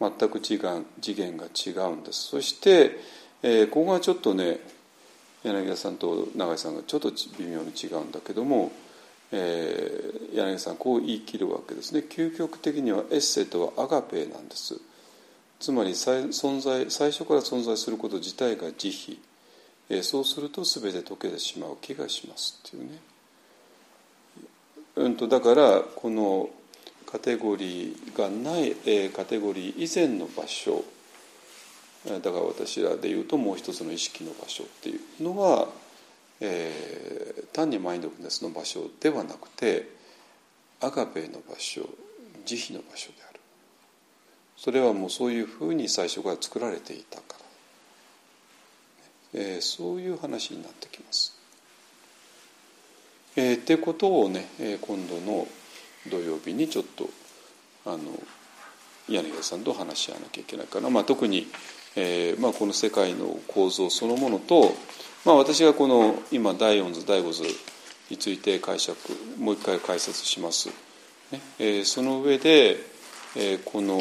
[0.00, 2.22] 全く次元次元が違うんです。
[2.22, 2.98] そして、
[3.40, 4.58] えー、ここがちょっとね
[5.44, 8.72] 柳田さんと永井さんがちょっと微妙に違うんだけども、
[9.30, 11.92] えー、柳田さんこう言い切るわけです。
[11.94, 14.80] ね究極的にはエッセとはアガペなんです。
[15.60, 19.31] つまり存在最初から存在すること自体が慈悲。
[19.94, 22.98] えそうすると全て溶けてしまう気がしますっていうね。
[24.96, 26.48] うんとだからこの
[27.06, 30.82] カテゴリーがない、えカテゴリー以前の場所
[32.04, 35.68] だから私らで言うともう一つの意識の場所っていうのは、
[36.40, 39.88] えー、単にマインドフルネスの場所ではなくて
[40.80, 41.86] アガペの場所
[42.44, 43.40] 慈悲の場所である
[44.56, 47.41] それはもうそういうふうに最初から作られていたから
[49.34, 51.36] えー、そういう話になってきます。
[53.36, 55.48] えー、ってことをね、えー、今度の
[56.10, 57.08] 土曜日にちょっと
[57.86, 57.98] あの
[59.08, 61.46] 柳田さんと話し合わなきゃいけないかな、まあ、特に、
[61.96, 64.74] えーまあ、この世界の構造そのものと、
[65.24, 67.42] まあ、私がこの今第4図第5図
[68.10, 68.96] について解釈
[69.38, 70.68] もう一回解説します。
[71.30, 72.76] ねえー、その上で、
[73.36, 73.98] えー、この、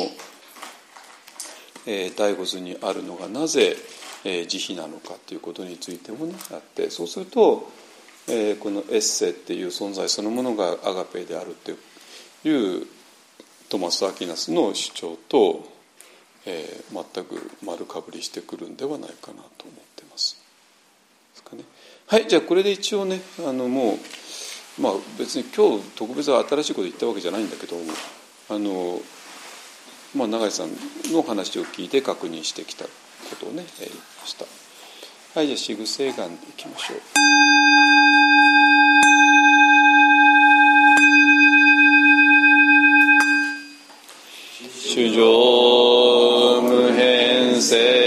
[1.86, 3.78] えー、第5図にあるのがなぜ
[4.24, 7.70] えー、慈悲なのかということについてもねあってそうすると、
[8.28, 11.74] えー、このエッセっていう存在そのものがアガペであるって
[12.48, 12.86] いう
[13.70, 15.66] トマス・アキナスの主張と、
[16.46, 20.38] えー、全く丸かぶりしてくるんではないかなと思ってます。
[21.32, 21.64] ですかね、
[22.08, 27.78] はいじゃあこれで一応ねあのもう、まあ、別に今日特別は新しいこと言ったわけじゃないんだけど
[28.50, 29.00] あの、
[30.14, 30.70] まあ、永井さん
[31.14, 32.86] の話を聞いて確認してきた
[33.30, 34.46] ことをね言いました。
[35.34, 37.02] はいじゃあしぐせがんでいきましょう。
[44.94, 48.01] 主上無変性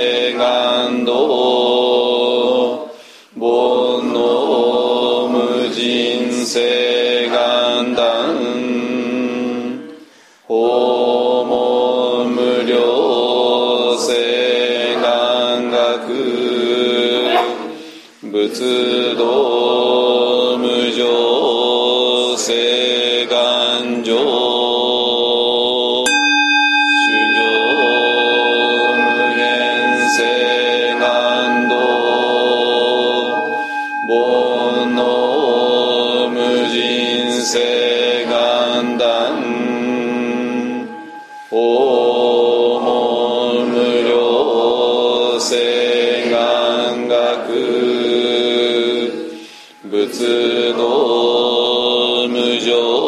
[18.55, 19.54] 仏道
[52.71, 53.04] 道